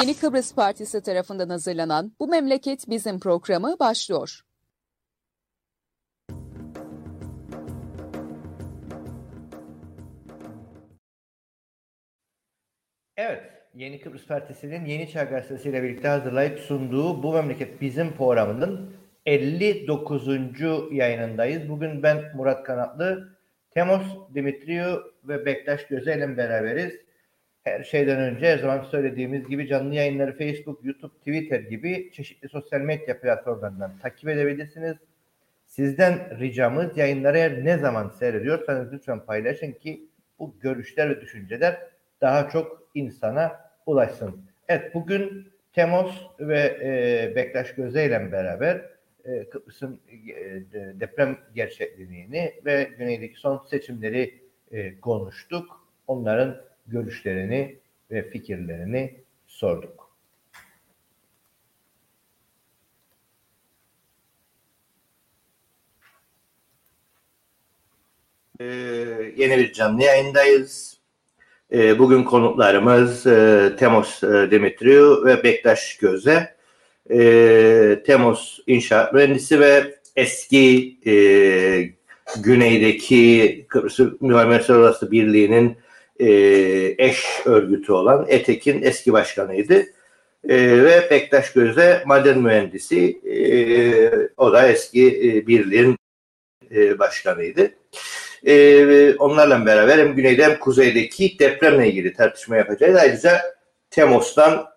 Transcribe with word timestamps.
Yeni 0.00 0.16
Kıbrıs 0.16 0.54
Partisi 0.54 1.02
tarafından 1.02 1.48
hazırlanan 1.48 2.12
Bu 2.20 2.28
Memleket 2.28 2.88
Bizim 2.88 3.20
programı 3.20 3.76
başlıyor. 3.80 4.40
Evet, 13.16 13.42
Yeni 13.74 14.00
Kıbrıs 14.00 14.26
Partisi'nin 14.26 14.84
Yeni 14.84 15.10
Çağ 15.10 15.24
Gazetesi 15.24 15.68
ile 15.68 15.82
birlikte 15.82 16.08
hazırlayıp 16.08 16.58
sunduğu 16.58 17.22
Bu 17.22 17.32
Memleket 17.32 17.80
Bizim 17.80 18.12
programının 18.16 18.96
59. 19.26 20.28
yayınındayız. 20.92 21.68
Bugün 21.68 22.02
ben 22.02 22.36
Murat 22.36 22.64
Kanatlı, 22.64 23.38
Temos 23.70 24.34
Dimitriou 24.34 25.02
ve 25.24 25.46
Bektaş 25.46 25.86
Gözel 25.86 26.18
ile 26.18 26.36
beraberiz. 26.36 27.07
Her 27.68 27.84
şeyden 27.84 28.18
önce 28.20 28.46
her 28.46 28.58
zaman 28.58 28.82
söylediğimiz 28.82 29.48
gibi 29.48 29.68
canlı 29.68 29.94
yayınları 29.94 30.38
Facebook, 30.38 30.84
YouTube, 30.84 31.14
Twitter 31.18 31.60
gibi 31.60 32.10
çeşitli 32.12 32.48
sosyal 32.48 32.80
medya 32.80 33.20
platformlarından 33.20 33.98
takip 34.02 34.28
edebilirsiniz. 34.28 34.96
Sizden 35.66 36.38
ricamız 36.40 36.96
yayınları 36.96 37.38
her 37.38 37.64
ne 37.64 37.78
zaman 37.78 38.08
seyrediyorsanız 38.08 38.92
lütfen 38.92 39.20
paylaşın 39.20 39.72
ki 39.72 40.02
bu 40.38 40.54
görüşler 40.60 41.10
ve 41.10 41.20
düşünceler 41.20 41.78
daha 42.20 42.48
çok 42.48 42.90
insana 42.94 43.60
ulaşsın. 43.86 44.42
Evet 44.68 44.94
bugün 44.94 45.48
Temos 45.72 46.26
ve 46.40 46.60
e, 46.82 47.36
Bektaş 47.36 47.74
Göze 47.74 48.04
ile 48.04 48.32
beraber 48.32 48.84
e, 49.24 49.48
Kıbrıs'ın 49.48 50.00
e, 50.10 50.62
deprem 51.00 51.38
gerçekliğini 51.54 52.54
ve 52.64 52.90
güneydeki 52.98 53.40
son 53.40 53.66
seçimleri 53.70 54.34
e, 54.72 55.00
konuştuk. 55.00 55.88
Onların 56.06 56.67
görüşlerini 56.88 57.76
ve 58.10 58.30
fikirlerini 58.30 59.14
sorduk. 59.46 60.08
Ee, 68.60 68.64
yeni 69.36 69.58
bir 69.58 69.72
canlı 69.72 70.02
yayındayız. 70.02 70.98
Ee, 71.72 71.98
bugün 71.98 72.22
konuklarımız 72.24 73.26
e, 73.26 73.72
Temos 73.78 74.22
e, 74.22 74.50
Dimitriou 74.50 75.24
ve 75.24 75.42
Bektaş 75.42 75.96
Göze. 75.96 76.56
E, 77.10 78.02
Temos 78.06 78.58
inşaat 78.66 79.12
mühendisi 79.12 79.60
ve 79.60 79.94
eski 80.16 80.98
e, 81.06 81.14
güneydeki 82.42 83.64
Kıbrıs 83.68 83.98
Mühendisler 84.20 84.74
Odası 84.74 85.10
Birliği'nin 85.10 85.76
e, 86.20 86.28
eş 86.98 87.24
örgütü 87.44 87.92
olan 87.92 88.26
ETEK'in 88.28 88.82
eski 88.82 89.12
başkanıydı. 89.12 89.74
E, 90.48 90.84
ve 90.84 91.08
Bektaş 91.10 91.52
Gözde 91.52 92.02
maden 92.06 92.38
mühendisi. 92.38 93.20
E, 93.26 93.48
o 94.36 94.52
da 94.52 94.68
eski 94.68 95.06
e, 95.06 95.46
birliğin 95.46 95.96
e, 96.74 96.98
başkanıydı. 96.98 97.70
E, 98.46 99.14
onlarla 99.14 99.66
beraber 99.66 99.98
hem 99.98 100.14
güneyde 100.14 100.44
hem 100.44 100.58
kuzeydeki 100.58 101.38
depremle 101.38 101.88
ilgili 101.88 102.12
tartışma 102.12 102.56
yapacağız. 102.56 102.96
Ayrıca 102.96 103.42
Temos'tan 103.90 104.68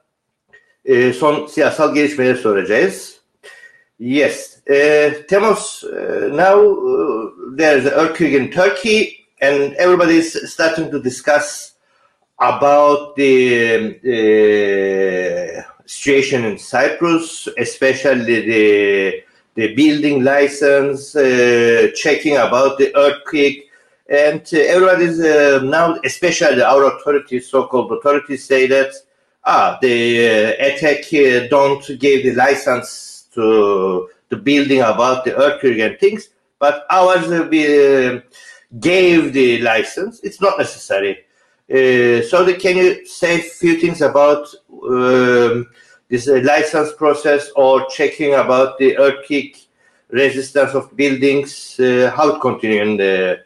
e, 0.85 1.13
son 1.13 1.47
siyasal 1.47 1.95
gelişmeleri 1.95 2.37
soracağız. 2.37 3.21
Yes, 4.01 4.63
uh, 4.67 5.11
Temos, 5.27 5.83
uh, 5.83 6.29
now 6.33 6.57
uh, 6.57 7.29
there's 7.55 7.85
earthquake 7.85 8.33
in 8.33 8.49
Turkey. 8.49 9.20
And 9.41 9.73
everybody's 9.73 10.51
starting 10.51 10.91
to 10.91 11.01
discuss 11.01 11.73
about 12.39 13.15
the 13.15 13.97
uh, 14.05 15.61
situation 15.85 16.45
in 16.45 16.57
Cyprus, 16.57 17.47
especially 17.57 18.41
the 18.45 19.23
the 19.55 19.75
building 19.75 20.23
license, 20.23 21.13
uh, 21.13 21.89
checking 21.93 22.37
about 22.37 22.77
the 22.77 22.95
earthquake, 22.95 23.69
and 24.07 24.41
uh, 24.53 24.57
everybody's 24.57 25.19
uh, 25.19 25.59
now, 25.63 25.97
especially 26.05 26.61
our 26.61 26.85
authorities, 26.85 27.49
so-called 27.49 27.91
authorities, 27.91 28.45
say 28.45 28.65
that 28.67 28.93
ah, 29.43 29.77
the 29.81 30.27
uh, 30.27 30.67
attack 30.67 31.03
uh, 31.13 31.47
don't 31.49 31.85
give 31.99 32.23
the 32.23 32.33
license 32.35 33.27
to 33.33 34.07
the 34.29 34.37
building 34.37 34.79
about 34.81 35.25
the 35.25 35.35
earthquake 35.35 35.79
and 35.79 35.99
things, 35.99 36.29
but 36.59 36.85
ours 36.89 37.27
will 37.27 37.47
be 37.47 38.21
gave 38.79 39.33
the 39.33 39.59
license. 39.61 40.19
It's 40.23 40.41
not 40.41 40.57
necessary. 40.57 41.25
Uh, 41.69 42.21
so 42.23 42.43
the, 42.43 42.57
can 42.59 42.77
you 42.77 43.05
say 43.05 43.39
a 43.39 43.43
few 43.43 43.79
things 43.79 44.01
about 44.01 44.47
um, 44.83 45.67
this 46.09 46.27
uh, 46.27 46.41
license 46.43 46.91
process 46.93 47.49
or 47.55 47.85
checking 47.89 48.33
about 48.33 48.77
the 48.77 48.97
earthquake 48.97 49.67
resistance 50.09 50.73
of 50.73 50.95
buildings, 50.95 51.79
uh, 51.79 52.11
how 52.15 52.35
it 52.35 52.41
continues 52.41 52.87
in 52.87 52.97
the 52.97 53.39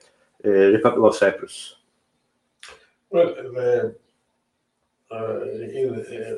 uh, 0.43 0.49
Republic 0.49 1.11
of 1.11 1.15
Cyprus? 1.15 1.75
Well, 3.09 3.35
the, 3.35 3.95
uh, 5.11 5.41
in, 5.41 6.05
uh, 6.11 6.35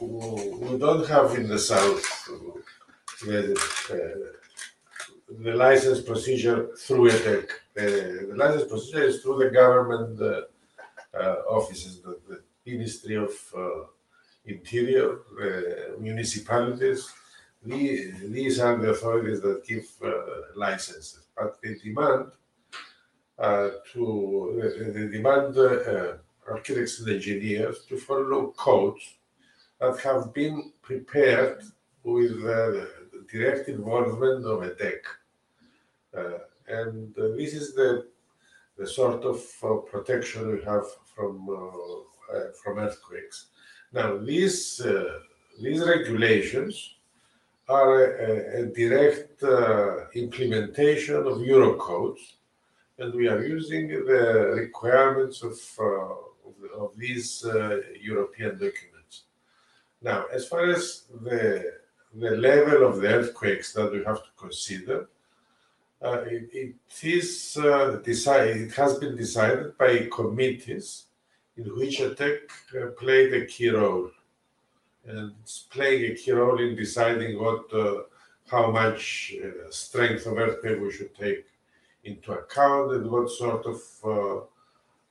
we 0.00 0.78
don't 0.78 1.06
have 1.08 1.34
in 1.34 1.48
the 1.48 1.58
south 1.58 2.04
the 5.30 5.54
license 5.54 6.00
procedure 6.00 6.70
through 6.76 7.10
ETEK. 7.10 7.50
The, 7.74 8.28
the 8.30 8.36
license 8.36 8.70
procedure 8.70 9.04
is 9.04 9.22
through 9.22 9.44
the 9.44 9.50
government 9.50 10.20
uh, 10.20 10.42
uh, 11.16 11.42
offices, 11.48 12.00
the, 12.00 12.18
the, 12.28 12.42
Ministry 12.66 13.14
of 13.14 13.30
uh, 13.56 13.84
Interior, 14.44 15.20
municipalities. 15.98 17.10
The, 17.64 18.12
these 18.24 18.60
are 18.60 18.76
the 18.76 18.90
authorities 18.90 19.40
that 19.40 19.64
give 19.66 19.86
uh, 20.04 20.10
licenses. 20.54 21.20
But 21.34 21.58
the 21.62 21.78
demand 21.78 22.32
uh, 23.38 23.70
to 23.94 24.60
the, 24.94 25.08
demand 25.10 25.56
uh, 25.56 26.18
architects 26.46 27.00
and 27.00 27.08
engineers 27.08 27.86
to 27.88 27.96
follow 27.96 28.52
codes 28.54 29.14
that 29.80 29.98
have 30.00 30.34
been 30.34 30.72
prepared 30.82 31.62
with 32.02 32.42
direct 33.30 33.68
involvement 33.68 34.44
of 34.44 34.60
ETEK. 34.60 35.00
Uh, 35.04 35.17
Uh, 36.16 36.38
and 36.68 37.16
uh, 37.18 37.28
this 37.36 37.54
is 37.54 37.74
the, 37.74 38.06
the 38.76 38.86
sort 38.86 39.24
of 39.24 39.42
uh, 39.62 39.74
protection 39.90 40.50
we 40.50 40.62
have 40.64 40.84
from, 41.14 41.48
uh, 41.48 42.36
uh, 42.36 42.52
from 42.62 42.78
earthquakes. 42.78 43.46
Now, 43.92 44.18
these, 44.18 44.84
these 45.60 45.80
regulations 45.80 46.96
are 47.68 48.04
a, 48.04 48.62
a 48.62 48.66
direct 48.66 49.42
implementation 50.14 51.16
of 51.16 51.38
Eurocodes, 51.38 52.20
and 52.98 53.14
we 53.14 53.28
are 53.28 53.42
using 53.42 53.88
the 53.88 54.52
requirements 54.54 55.42
of, 55.42 55.58
of, 56.76 56.90
these 56.96 57.46
European 58.00 58.52
documents. 58.52 59.24
Now, 60.02 60.26
as 60.32 60.46
far 60.46 60.70
as 60.70 61.04
the 61.22 61.78
the 62.14 62.30
level 62.30 62.86
of 62.86 63.00
the 63.00 63.08
earthquakes 63.08 63.72
that 63.74 63.92
we 63.92 64.02
have 64.04 64.22
to 64.22 64.30
consider, 64.36 65.08
uh, 66.02 66.22
it, 66.26 66.48
it 66.52 66.74
is 67.02 67.58
uh, 67.60 68.00
decided, 68.04 68.56
it 68.56 68.72
has 68.74 68.98
been 68.98 69.16
decided 69.16 69.76
by 69.76 70.08
committees 70.12 71.06
in 71.56 71.64
which 71.76 71.98
ETEK 71.98 72.38
uh, 72.76 72.86
played 72.98 73.34
a 73.34 73.46
key 73.46 73.68
role. 73.70 74.10
And 75.06 75.32
it's 75.42 75.60
playing 75.70 76.12
a 76.12 76.14
key 76.14 76.32
role 76.32 76.60
in 76.60 76.76
deciding 76.76 77.42
what, 77.42 77.72
uh, 77.72 78.02
how 78.50 78.70
much 78.70 79.34
uh, 79.42 79.70
strength 79.70 80.26
of 80.26 80.38
earthquake 80.38 80.80
we 80.80 80.92
should 80.92 81.14
take 81.14 81.46
into 82.04 82.32
account 82.32 82.92
and 82.92 83.10
what 83.10 83.30
sort 83.30 83.66
of 83.66 84.46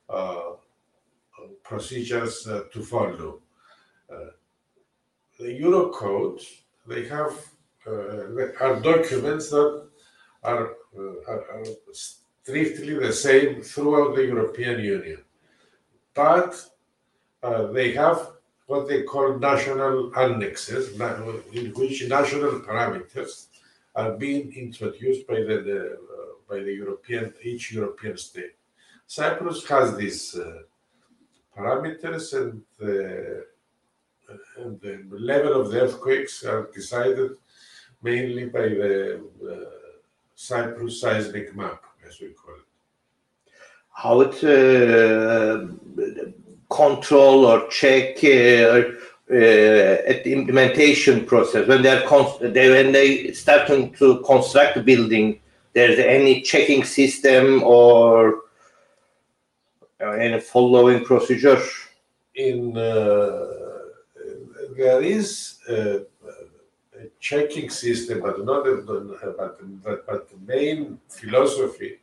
uh, 0.08 0.52
procedures 1.62 2.44
to 2.44 2.82
follow. 2.82 3.40
the 5.38 5.60
Eurocode 5.60 6.42
they 6.88 7.06
have 7.06 7.34
uh, 7.86 8.52
are 8.60 8.80
documents 8.80 9.50
that 9.50 9.87
are, 10.42 10.74
uh, 10.96 11.02
are, 11.26 11.44
are, 11.52 11.64
strictly 11.92 12.94
the 12.94 13.12
same 13.12 13.60
throughout 13.60 14.16
the 14.16 14.24
European 14.24 14.80
Union, 14.80 15.22
but 16.14 16.54
uh, 17.42 17.66
they 17.66 17.92
have 17.92 18.30
what 18.66 18.88
they 18.88 19.02
call 19.02 19.38
national 19.38 20.12
annexes, 20.16 20.98
in 21.52 21.72
which 21.74 22.06
national 22.08 22.60
parameters 22.60 23.46
are 23.94 24.12
being 24.12 24.52
introduced 24.54 25.26
by 25.26 25.36
the, 25.36 25.56
the 25.68 25.80
uh, 25.92 26.28
by 26.48 26.60
the 26.60 26.72
European 26.72 27.32
each 27.42 27.72
European 27.72 28.16
state. 28.16 28.54
Cyprus 29.06 29.66
has 29.68 29.96
these 29.96 30.36
uh, 30.36 30.62
parameters 31.56 32.26
and 32.40 32.62
the 32.78 33.44
and 34.58 34.80
the 34.80 34.94
level 35.10 35.60
of 35.60 35.70
the 35.70 35.80
earthquakes 35.80 36.44
are 36.44 36.70
decided 36.74 37.30
mainly 38.02 38.46
by 38.46 38.68
the 38.68 39.20
uh, 39.42 39.87
Cyprus 40.40 41.00
seismic 41.00 41.56
map, 41.56 41.82
as 42.06 42.20
we 42.20 42.28
call 42.28 42.54
it. 42.54 42.60
How 43.90 44.20
it 44.20 44.36
uh, 44.44 45.66
control 46.70 47.44
or 47.44 47.66
check 47.68 48.22
uh, 48.22 48.92
uh, 49.30 50.10
at 50.10 50.22
the 50.22 50.32
implementation 50.32 51.26
process 51.26 51.66
when 51.66 51.82
they're 51.82 52.06
they, 52.40 52.70
when 52.70 52.92
they 52.92 53.32
starting 53.32 53.92
to 53.94 54.22
construct 54.24 54.76
the 54.76 54.82
building 54.82 55.40
there's 55.72 55.98
any 55.98 56.40
checking 56.40 56.84
system 56.84 57.62
or 57.64 58.42
uh, 60.00 60.12
any 60.12 60.38
following 60.38 61.04
procedure 61.04 61.60
in 62.36 62.76
uh, 62.76 63.46
there 64.76 65.02
is 65.02 65.58
a, 65.68 65.74
a, 65.74 66.17
checking 67.20 67.70
system 67.70 68.20
but 68.20 68.44
not 68.44 68.64
but, 68.64 70.06
but, 70.06 70.28
the 70.30 70.38
main 70.46 70.98
philosophy 71.08 71.98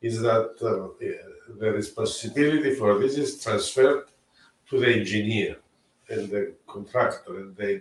is 0.00 0.20
that 0.20 0.50
uh, 0.62 0.88
the 1.58 1.72
responsibility 1.72 2.74
for 2.74 2.98
this 2.98 3.16
is 3.16 3.42
transferred 3.42 4.04
to 4.68 4.78
the 4.78 4.90
engineer 5.00 5.56
and 6.08 6.28
the 6.30 6.52
contractor 6.66 7.38
and 7.40 7.56
the, 7.56 7.80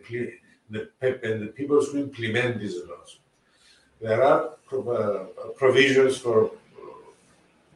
the, 0.70 0.90
and 1.02 1.42
the 1.44 1.52
people 1.56 1.84
who 1.84 2.00
implement 2.00 2.60
these 2.60 2.78
laws. 2.88 3.20
There 4.02 4.24
are 4.24 4.52
uh, 4.72 5.26
provisions 5.56 6.18
for 6.18 6.52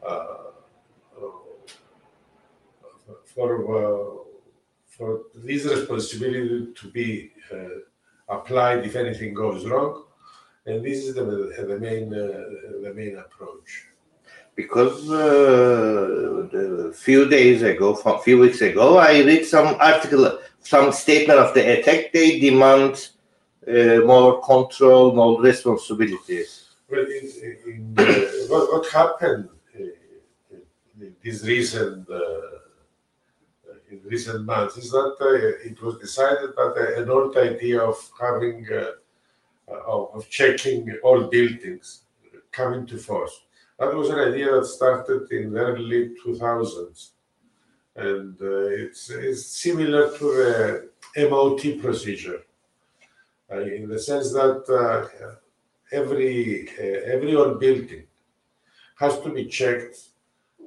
uh, 0.06 0.26
for 3.24 3.48
uh, 3.76 4.22
for 4.86 5.22
this 5.34 5.64
responsibility 5.64 6.72
to 6.74 6.88
be 6.88 7.32
uh, 7.52 7.56
applied 8.38 8.84
if 8.84 8.96
anything 8.96 9.34
goes 9.34 9.66
wrong, 9.66 10.04
and 10.66 10.84
this 10.84 11.04
is 11.04 11.14
the, 11.14 11.22
the 11.22 11.78
main 11.78 12.12
uh, 12.14 12.26
the 12.82 12.92
main 12.94 13.16
approach 13.18 13.86
because 14.54 15.10
uh, 15.10 16.88
a 16.88 16.92
few 16.92 17.28
days 17.28 17.62
ago, 17.62 17.94
a 17.94 18.18
few 18.20 18.38
weeks 18.38 18.60
ago, 18.60 18.98
I 18.98 19.20
read 19.22 19.44
some 19.46 19.76
article, 19.80 20.38
some 20.60 20.92
statement 20.92 21.38
of 21.38 21.54
the 21.54 21.78
attack. 21.78 22.12
They 22.12 22.38
demand 22.38 23.08
uh, 23.66 24.04
more 24.04 24.42
control, 24.42 25.14
more 25.14 25.40
responsibilities. 25.40 26.68
Well, 26.90 27.06
in, 27.06 27.56
in, 27.66 27.94
uh, 27.96 28.04
what, 28.48 28.72
what, 28.72 28.86
happened 28.92 29.48
uh, 29.74 30.56
in 31.00 31.16
this 31.24 31.42
recent 31.44 32.08
uh, 32.10 32.20
recent 34.14 34.44
months 34.44 34.76
is 34.76 34.90
that 34.90 35.14
uh, 35.20 35.68
it 35.68 35.76
was 35.82 35.94
decided 36.06 36.50
that 36.58 36.74
an 37.00 37.08
old 37.16 37.36
idea 37.36 37.80
of 37.90 37.96
having 38.20 38.66
of 39.86 40.28
checking 40.28 40.82
all 41.02 41.20
buildings 41.36 41.86
come 42.56 42.74
into 42.74 42.96
force 42.98 43.36
that 43.82 43.96
was 43.96 44.10
an 44.10 44.20
idea 44.20 44.48
that 44.52 44.66
started 44.66 45.30
in 45.32 45.52
the 45.52 45.58
early 45.58 46.14
2000s. 46.24 47.10
And 47.96 48.40
uh, 48.40 48.84
it's, 48.84 49.10
it's, 49.10 49.44
similar 49.44 50.16
to 50.18 50.24
the 51.14 51.28
MOT 51.28 51.82
procedure 51.82 52.42
uh, 53.50 53.60
in 53.60 53.88
the 53.88 53.98
sense 53.98 54.32
that 54.32 54.62
uh, 54.70 55.34
every, 55.90 56.68
uh, 56.78 57.12
every 57.14 57.34
old 57.34 57.58
building 57.58 58.04
has 58.98 59.18
to 59.20 59.30
be 59.30 59.46
checked 59.46 59.96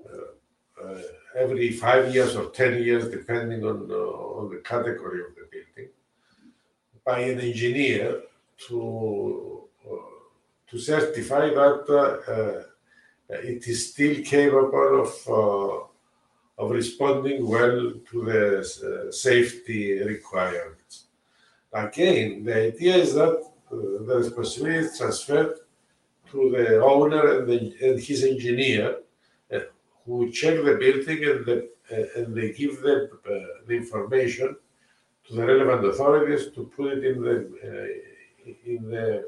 uh, 0.06 0.84
uh, 0.84 1.02
every 1.36 1.72
five 1.72 2.14
years 2.14 2.36
or 2.36 2.50
10 2.50 2.84
years, 2.84 3.10
depending 3.10 3.64
on, 3.66 3.90
on 3.92 4.50
the 4.50 4.62
category 4.64 5.22
of 5.22 5.36
the 5.36 5.48
building, 5.52 5.92
by 7.06 7.20
an 7.20 7.40
engineer 7.40 8.22
to, 8.68 9.64
to 10.68 10.80
certify 10.80 11.50
that 11.50 12.66
it 13.30 13.68
is 13.68 13.92
still 13.92 14.24
capable 14.24 15.02
of 15.02 15.30
uh, 15.30 15.86
of 16.58 16.72
responding 16.72 17.48
well 17.48 17.92
to 18.10 18.26
the 18.26 18.60
uh, 18.60 19.12
safety 19.12 20.02
requirements. 20.02 21.06
Again, 21.74 22.46
the 22.46 22.68
idea 22.68 22.96
is 22.96 23.14
that 23.16 23.44
uh, 23.72 23.76
the 24.08 24.16
responsibility 24.24 24.86
is 24.86 24.98
transferred 24.98 25.56
to 26.32 26.52
the 26.52 26.82
owner 26.82 27.40
and, 27.40 27.48
the, 27.48 27.76
and 27.82 28.00
his 28.00 28.24
engineer, 28.24 28.92
uh, 28.92 29.02
who 30.06 30.31
check 30.31 30.56
the 30.63 30.75
building 30.75 31.24
and, 31.25 31.46
the, 31.46 31.69
uh, 31.92 32.19
and 32.19 32.36
they 32.36 32.52
give 32.52 32.81
the, 32.81 33.10
uh, 33.28 33.66
the 33.68 33.74
information 33.74 34.56
to 35.28 35.36
the 35.36 35.46
relevant 35.46 35.86
authorities 35.86 36.52
to 36.56 36.72
put 36.75 36.94
it 36.98 37.04
in 37.04 37.22
the 37.22 37.36
in 38.66 38.90
the 38.90 39.25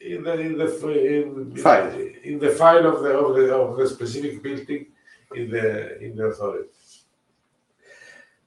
in 0.00 0.22
the 0.24 0.38
in 0.40 0.58
the 0.58 0.66
in, 1.14 1.56
file. 1.56 1.92
in 2.24 2.38
the 2.38 2.50
file 2.50 2.86
of 2.86 3.02
the 3.02 3.10
of 3.10 3.36
the 3.36 3.54
of 3.54 3.76
the 3.78 3.88
specific 3.88 4.42
building 4.42 4.86
in 5.34 5.50
the 5.50 5.98
in 6.00 6.16
the 6.16 6.24
authority. 6.24 6.68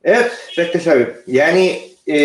Evet 0.04 0.54
Bektaş 0.58 0.88
abi. 0.88 1.08
Yani 1.28 1.82
e, 2.08 2.16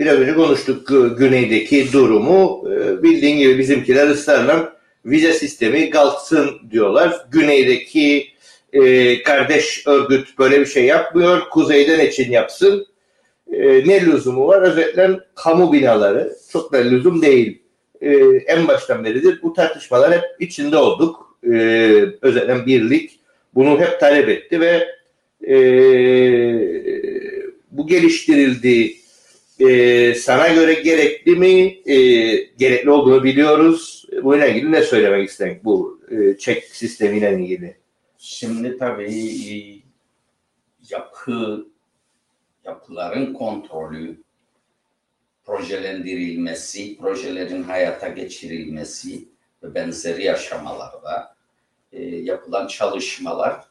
biraz 0.00 0.18
önce 0.18 0.34
konuştuk 0.34 0.88
güneydeki 1.18 1.92
durumu. 1.92 2.64
E, 2.72 3.02
bildiğin 3.02 3.38
gibi 3.38 3.58
bizimkiler 3.58 4.08
ısrarla 4.08 4.77
vize 5.04 5.32
sistemi 5.32 5.90
kalksın 5.90 6.60
diyorlar. 6.70 7.26
Güneydeki 7.30 8.28
e, 8.72 9.22
kardeş 9.22 9.86
örgüt 9.86 10.38
böyle 10.38 10.60
bir 10.60 10.66
şey 10.66 10.84
yapmıyor. 10.84 11.48
Kuzeyden 11.50 12.06
için 12.06 12.30
yapsın. 12.30 12.86
E, 13.52 13.88
ne 13.88 14.06
lüzumu 14.06 14.46
var? 14.46 14.62
Özellikle 14.62 15.20
kamu 15.34 15.72
binaları 15.72 16.36
çok 16.52 16.72
da 16.72 16.78
lüzum 16.78 17.22
değil 17.22 17.62
e, 18.00 18.16
en 18.46 18.68
baştan 18.68 19.04
beridir 19.04 19.38
bu 19.42 19.52
tartışmalar 19.52 20.12
hep 20.12 20.24
içinde 20.40 20.76
olduk. 20.76 21.38
E, 21.44 21.50
özellikle 22.22 22.66
birlik 22.66 23.20
bunu 23.54 23.80
hep 23.80 24.00
talep 24.00 24.28
etti 24.28 24.60
ve 24.60 24.88
e, 25.48 25.56
bu 27.70 27.86
geliştirildi. 27.86 28.94
E, 29.60 30.14
sana 30.14 30.48
göre 30.48 30.74
gerekli 30.74 31.36
mi? 31.36 31.78
E, 31.86 31.96
gerekli 32.58 32.90
olduğunu 32.90 33.24
biliyoruz. 33.24 34.06
Bununla 34.24 34.46
ilgili 34.46 34.72
ne 34.72 34.82
söylemek 34.82 35.28
istedik 35.28 35.64
bu 35.64 36.00
e, 36.10 36.38
çek 36.38 36.64
sistemiyle 36.64 37.32
ilgili? 37.32 37.76
Şimdi 38.18 38.78
tabii 38.78 39.82
yapı 40.90 41.66
yapıların 42.64 43.32
kontrolü 43.32 44.22
projelendirilmesi, 45.44 46.98
projelerin 46.98 47.62
hayata 47.62 48.08
geçirilmesi 48.08 49.28
ve 49.62 49.74
benzeri 49.74 50.32
aşamalarda 50.32 51.36
e, 51.92 52.02
yapılan 52.02 52.66
çalışmalar 52.66 53.68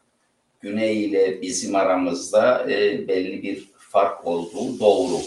Güney 0.61 1.05
ile 1.05 1.41
bizim 1.41 1.75
aramızda 1.75 2.71
e, 2.71 3.07
belli 3.07 3.43
bir 3.43 3.69
fark 3.77 4.27
olduğu 4.27 4.79
doğru. 4.79 5.17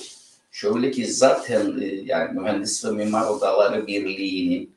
Şöyle 0.51 0.91
ki 0.91 1.07
zaten 1.07 1.81
e, 1.81 1.85
yani 1.85 2.41
Mühendis 2.41 2.85
ve 2.85 2.91
Mimar 2.91 3.27
Odaları 3.27 3.87
Birliği'nin 3.87 4.75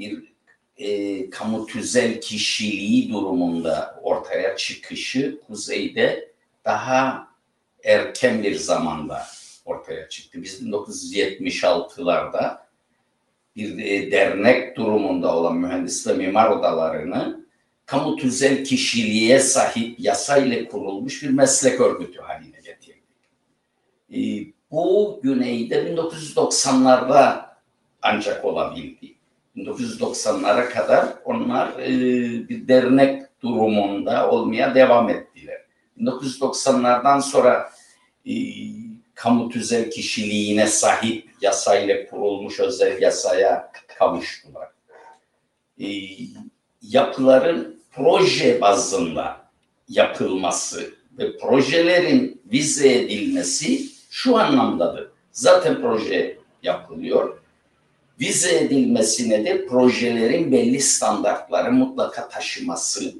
bir 0.00 0.32
e, 0.76 1.30
kamu 1.30 1.66
tüzel 1.66 2.20
kişiliği 2.20 3.12
durumunda 3.12 4.00
ortaya 4.02 4.56
çıkışı 4.56 5.40
kuzeyde 5.46 6.32
daha 6.64 7.28
erken 7.84 8.42
bir 8.42 8.54
zamanda 8.54 9.22
ortaya 9.64 10.08
çıktı. 10.08 10.42
Biz 10.42 10.62
1976'larda 10.62 12.58
bir 13.56 13.78
e, 13.78 14.12
dernek 14.12 14.76
durumunda 14.76 15.36
olan 15.36 15.56
mühendis 15.56 16.06
ve 16.06 16.12
mimar 16.12 16.50
odalarını 16.50 17.46
kamu 17.86 18.16
tüzel 18.16 18.64
kişiliğe 18.64 19.40
sahip 19.40 20.00
yasa 20.00 20.36
ile 20.36 20.68
kurulmuş 20.68 21.22
bir 21.22 21.30
meslek 21.30 21.80
örgütü 21.80 22.20
haline 22.20 22.60
getirdik. 22.60 23.02
E, 24.14 24.20
bu 24.70 25.20
güneyde 25.22 25.94
1990'larda 25.94 27.44
ancak 28.02 28.44
olabildi. 28.44 29.19
1990'lara 29.56 30.68
kadar 30.68 31.06
onlar 31.24 31.78
e, 31.78 31.88
bir 32.48 32.68
dernek 32.68 33.22
durumunda 33.42 34.30
olmaya 34.30 34.74
devam 34.74 35.08
ettiler. 35.08 35.60
1990'lardan 35.98 37.22
sonra 37.22 37.70
kamu 39.14 39.48
tüzel 39.48 39.90
kişiliğine 39.90 40.66
sahip 40.66 41.30
yasayla 41.40 42.06
kurulmuş 42.06 42.60
özel 42.60 43.02
yasaya 43.02 43.72
kavuştular. 43.98 44.68
E, 45.80 45.86
yapıların 46.82 47.80
proje 47.92 48.60
bazında 48.60 49.50
yapılması 49.88 50.94
ve 51.18 51.38
projelerin 51.38 52.42
vize 52.52 52.94
edilmesi 52.94 53.86
şu 54.10 54.38
anlamdadır. 54.38 55.10
Zaten 55.32 55.80
proje 55.80 56.38
yapılıyor. 56.62 57.39
Vize 58.20 58.60
edilmesi 58.60 59.30
nedir? 59.30 59.66
Projelerin 59.66 60.52
belli 60.52 60.80
standartları 60.80 61.72
mutlaka 61.72 62.28
taşıması 62.28 63.14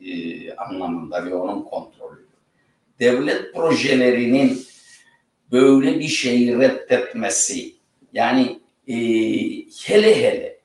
e, 0.00 0.54
anlamında 0.54 1.26
ve 1.26 1.34
onun 1.34 1.62
kontrolü. 1.62 2.26
Devlet 3.00 3.54
projelerinin 3.54 4.66
böyle 5.52 5.98
bir 5.98 6.08
şeyi 6.08 6.58
reddetmesi 6.58 7.74
yani 8.12 8.60
e, 8.88 8.96
hele 9.86 10.22
hele 10.22 10.58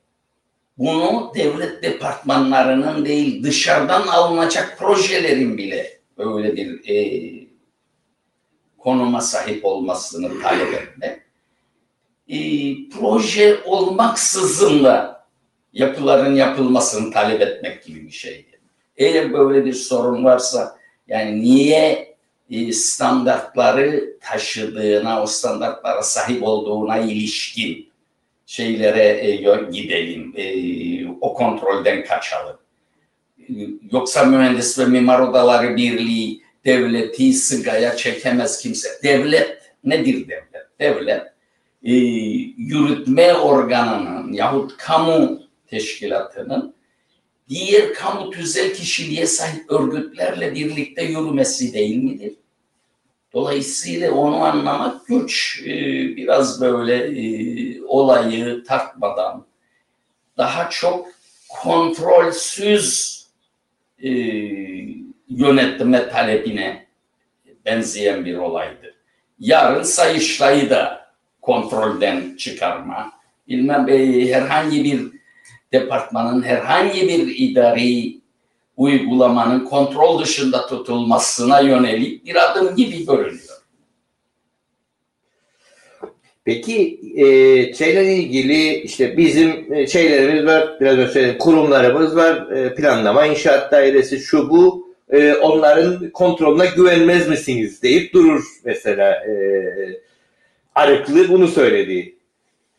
bunu 0.78 1.32
devlet 1.36 1.84
departmanlarının 1.84 3.06
değil 3.06 3.44
dışarıdan 3.44 4.08
alınacak 4.08 4.78
projelerin 4.80 5.58
bile 5.58 6.00
böyle 6.18 6.56
bir 6.56 6.90
e, 6.90 6.96
konuma 8.78 9.22
sahip 9.22 9.66
olmasını 9.66 10.42
talep 10.42 10.74
etmek. 10.74 11.29
E, 12.30 12.40
proje 12.90 13.60
olmaksızın 13.66 14.84
da 14.84 15.26
yapıların 15.74 16.36
yapılmasını 16.36 17.12
talep 17.14 17.42
etmek 17.42 17.84
gibi 17.84 18.06
bir 18.06 18.12
şeydi. 18.12 18.60
Eğer 18.98 19.34
böyle 19.34 19.66
bir 19.66 19.74
sorun 19.74 20.24
varsa 20.24 20.78
yani 21.08 21.42
niye 21.42 22.16
e, 22.52 22.74
standartları 22.74 24.18
taşıdığına, 24.22 25.24
o 25.24 25.26
standartlara 25.26 26.04
sahip 26.04 26.44
olduğuna 26.44 26.98
ilişkin 26.98 27.90
şeylere 28.46 29.28
e, 29.28 29.36
gidelim, 29.72 30.34
e, 30.38 30.46
o 31.22 31.34
kontrolden 31.34 32.06
kaçalım. 32.06 32.58
Yoksa 33.92 34.24
mühendis 34.24 34.80
ve 34.80 34.86
mimar 34.86 35.20
odaları 35.20 35.76
birliği 35.76 36.42
devleti 36.66 37.34
sıgaya 37.34 37.96
çekemez 37.96 38.62
kimse. 38.62 38.90
Devlet 39.04 39.58
nedir 39.84 40.28
devlet? 40.28 40.80
Devlet 40.80 41.29
e, 41.84 41.94
yürütme 42.58 43.34
organının 43.34 44.34
yahut 44.34 44.78
kamu 44.78 45.42
teşkilatının 45.68 46.76
diğer 47.50 47.94
kamu 47.94 48.30
tüzel 48.30 48.74
kişiliğe 48.74 49.26
sahip 49.26 49.72
örgütlerle 49.72 50.56
birlikte 50.56 51.04
yürümesi 51.04 51.74
değil 51.74 52.04
midir? 52.04 52.34
Dolayısıyla 53.34 54.12
onu 54.12 54.44
anlamak 54.44 55.08
güç. 55.08 55.62
Ee, 55.66 55.68
biraz 56.16 56.62
böyle 56.62 56.96
e, 56.96 57.82
olayı 57.82 58.64
tartmadan 58.64 59.46
daha 60.38 60.70
çok 60.70 61.08
kontrolsüz 61.50 63.20
e, 64.04 64.10
yönetme 65.30 66.10
talebine 66.10 66.88
benzeyen 67.66 68.26
bir 68.26 68.38
olaydır. 68.38 68.96
Yarın 69.40 69.84
Sayıştay'ı 69.84 70.70
da 70.70 70.99
kontrolden 71.50 72.36
çıkarma, 72.38 73.12
bilmem 73.48 73.90
e, 73.90 74.28
herhangi 74.34 74.84
bir 74.84 75.02
departmanın 75.74 76.42
herhangi 76.42 77.08
bir 77.08 77.36
idari 77.38 78.18
uygulamanın 78.78 79.66
kontrol 79.66 80.20
dışında 80.20 80.68
tutulmasına 80.68 81.60
yönelik 81.60 82.26
bir 82.26 82.36
adım 82.36 82.76
gibi 82.76 83.06
görünüyor. 83.06 83.58
Peki 86.46 87.00
e, 87.16 87.26
şeyle 87.74 88.14
ilgili 88.16 88.74
işte 88.74 89.18
bizim 89.18 89.74
e, 89.74 89.88
şeylerimiz 89.88 90.46
var, 90.46 90.78
biraz 90.82 90.98
önce 90.98 91.12
söyledim, 91.12 91.38
kurumlarımız 91.38 92.16
var, 92.16 92.52
e, 92.52 92.76
planlama, 92.76 93.26
inşaat 93.26 93.72
dairesi, 93.72 94.20
şu 94.20 94.50
bu, 94.50 94.96
e, 95.10 95.34
onların 95.34 96.10
kontrolüne 96.10 96.66
güvenmez 96.76 97.30
misiniz 97.30 97.84
deyip 97.84 98.14
durur 98.14 98.44
mesela 98.66 99.12
e, 99.12 99.34
Arıklı 100.76 101.30
bunu 101.30 101.48
söyledi. 101.48 102.16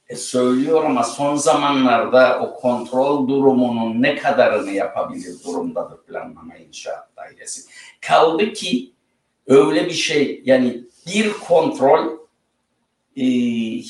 E 0.08 0.16
söylüyor 0.16 0.84
ama 0.84 1.04
son 1.04 1.36
zamanlarda 1.36 2.40
o 2.40 2.54
kontrol 2.60 3.28
durumunun 3.28 4.02
ne 4.02 4.16
kadarını 4.16 4.70
yapabilir 4.70 5.44
durumdadır 5.44 6.02
planlama 6.02 6.56
inşaat 6.56 7.16
dairesi. 7.16 7.70
Kaldı 8.00 8.52
ki 8.52 8.92
öyle 9.46 9.86
bir 9.86 9.90
şey 9.90 10.42
yani 10.44 10.84
bir 11.06 11.32
kontrol 11.32 12.18
e, 13.16 13.24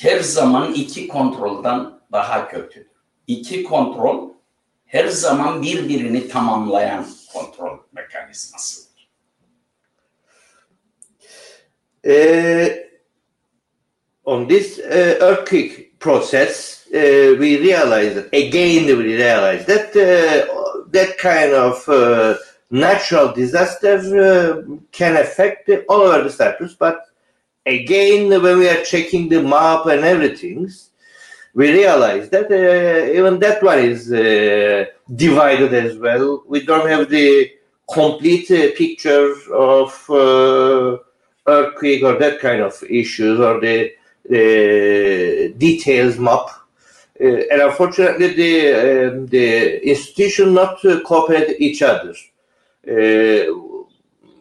her 0.02 0.20
zaman 0.20 0.72
iki 0.72 1.08
kontroldan 1.08 2.00
daha 2.12 2.48
kötüdür. 2.48 2.90
İki 3.26 3.62
kontrol 3.62 4.30
her 4.86 5.06
zaman 5.06 5.62
birbirini 5.62 6.28
tamamlayan 6.28 7.06
kontrol 7.32 7.78
mekanizmasıdır. 7.92 9.10
Ee, 12.06 12.89
on 14.30 14.46
this 14.46 14.78
uh, 14.78 15.16
earthquake 15.20 15.98
process, 15.98 16.86
uh, 16.94 17.34
we 17.42 17.58
realized 17.58 18.18
again 18.32 18.86
we 18.86 19.14
realized 19.24 19.66
that 19.66 19.88
uh, 19.96 20.84
that 20.96 21.18
kind 21.18 21.52
of 21.52 21.76
uh, 21.88 22.36
natural 22.70 23.32
disaster 23.32 23.96
uh, 23.96 24.76
can 24.92 25.16
affect 25.16 25.68
all 25.88 26.02
over 26.02 26.22
the 26.22 26.30
Cyprus. 26.30 26.74
But 26.74 26.98
again, 27.66 28.30
when 28.42 28.58
we 28.60 28.68
are 28.68 28.84
checking 28.84 29.28
the 29.28 29.42
map 29.42 29.86
and 29.86 30.04
everything, 30.04 30.70
we 31.54 31.72
realize 31.72 32.30
that 32.30 32.48
uh, 32.52 33.12
even 33.18 33.40
that 33.40 33.60
one 33.64 33.80
is 33.80 34.00
divided 35.26 35.74
as 35.74 35.98
well. 35.98 36.44
We 36.46 36.64
don't 36.64 36.88
have 36.88 37.08
the 37.10 37.50
complete 37.92 38.48
picture 38.76 39.34
of 39.52 39.90
earthquake 41.48 42.04
or 42.04 42.14
that 42.24 42.38
kind 42.38 42.60
of 42.62 42.80
issues 42.88 43.40
or 43.40 43.58
the 43.60 43.90
details 44.28 46.18
map. 46.18 46.48
Uh, 47.22 47.42
and 47.50 47.60
unfortunately, 47.60 48.28
the 48.34 48.52
um, 48.72 49.26
the 49.26 49.86
institution 49.86 50.54
not 50.54 50.82
uh, 50.86 51.00
cooperate 51.02 51.60
each 51.60 51.82
other. 51.82 52.14
Uh, 52.88 53.44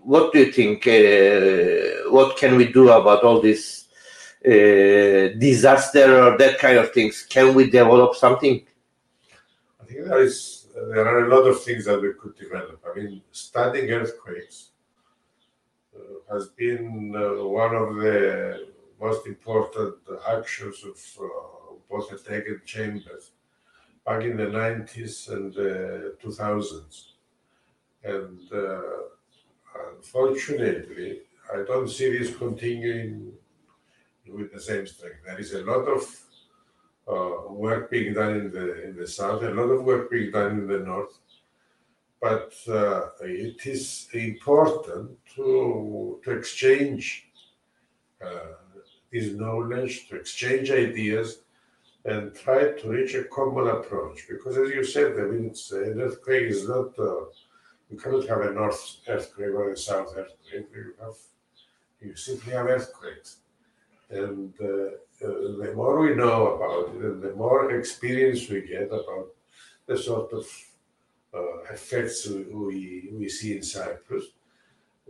what 0.03 0.31
do 0.31 0.39
you 0.39 0.51
think? 0.51 0.85
what 2.09 2.37
can 2.37 2.55
we 2.55 2.71
do 2.71 2.89
about 2.89 3.23
all 3.23 3.41
this 3.41 3.85
disaster 5.39 6.23
or 6.23 6.37
that 6.37 6.57
kind 6.57 6.77
of 6.77 6.91
things? 6.93 7.23
Can 7.23 7.53
we 7.53 7.69
develop 7.69 8.15
something? 8.15 8.65
I 9.81 9.85
think 9.85 10.05
there 10.05 10.23
is 10.23 10.59
there 10.73 11.05
are 11.05 11.25
a 11.25 11.35
lot 11.35 11.47
of 11.47 11.61
things 11.63 11.85
that 11.85 12.01
we 12.01 12.13
could 12.13 12.35
develop. 12.37 12.81
I 12.89 12.97
mean, 12.97 13.21
studying 13.31 13.89
earthquakes 13.91 14.69
uh, 15.95 16.33
has 16.33 16.49
been 16.49 17.13
uh, 17.15 17.43
one 17.45 17.75
of 17.75 17.95
the 17.95 18.67
most 18.99 19.27
important 19.27 19.95
actions 20.27 20.83
of 20.83 21.23
uh, 21.23 21.29
both 21.89 22.09
the 22.09 22.35
and 22.35 22.65
Chambers 22.65 23.31
back 24.05 24.23
in 24.23 24.37
the 24.37 24.45
90s 24.45 25.29
and 25.29 25.55
uh, 25.55 26.15
2000s. 26.23 27.05
And 28.03 28.39
uh, 28.53 28.81
unfortunately, 29.95 31.21
I 31.53 31.63
don't 31.67 31.89
see 31.89 32.17
this 32.17 32.35
continuing 32.35 33.33
with 34.27 34.53
the 34.53 34.61
same 34.61 34.85
strength. 34.85 35.23
There 35.25 35.39
is 35.39 35.53
a 35.53 35.63
lot 35.63 35.85
of 35.87 36.03
uh, 37.07 37.51
work 37.51 37.89
being 37.89 38.13
done 38.13 38.35
in 38.35 38.51
the 38.51 38.83
in 38.83 38.95
the 38.95 39.07
south, 39.07 39.41
a 39.41 39.49
lot 39.49 39.69
of 39.75 39.83
work 39.83 40.11
being 40.11 40.31
done 40.31 40.51
in 40.59 40.67
the 40.67 40.79
north, 40.79 41.17
but 42.21 42.53
uh, 42.67 43.07
it 43.21 43.65
is 43.65 44.07
important 44.13 45.17
to 45.35 46.19
to 46.23 46.31
exchange 46.31 47.29
uh, 48.23 48.58
this 49.11 49.33
knowledge, 49.33 50.07
to 50.09 50.15
exchange 50.15 50.71
ideas, 50.71 51.39
and 52.05 52.33
try 52.35 52.71
to 52.71 52.89
reach 52.89 53.15
a 53.15 53.23
common 53.25 53.67
approach. 53.67 54.25
Because, 54.29 54.57
as 54.57 54.69
you 54.69 54.83
said, 54.83 55.13
I 55.19 55.23
mean, 55.23 55.47
it's, 55.47 55.71
an 55.71 55.99
earthquake 56.01 56.43
is 56.43 56.67
not, 56.67 56.97
uh, 56.97 57.25
you 57.89 57.97
cannot 57.97 58.27
have 58.27 58.41
a 58.41 58.53
north 58.53 58.97
earthquake 59.07 59.49
or 59.49 59.71
a 59.71 59.77
south 59.77 60.13
earthquake. 60.15 60.67
You 60.73 60.93
have, 61.01 61.15
you 62.01 62.15
simply 62.15 62.53
have 62.53 62.67
earthquakes. 62.67 63.37
And 64.09 64.53
uh, 64.61 65.25
uh, 65.25 65.61
the 65.61 65.73
more 65.75 65.99
we 65.99 66.15
know 66.15 66.55
about 66.55 66.95
it, 66.95 67.01
and 67.03 67.21
the 67.21 67.35
more 67.35 67.71
experience 67.71 68.49
we 68.49 68.61
get 68.61 68.87
about 68.87 69.27
the 69.85 69.97
sort 69.97 70.31
of 70.33 70.45
uh, 71.33 71.73
effects 71.73 72.27
we, 72.27 73.09
we 73.11 73.27
see 73.27 73.57
in 73.57 73.63
Cyprus, 73.63 74.25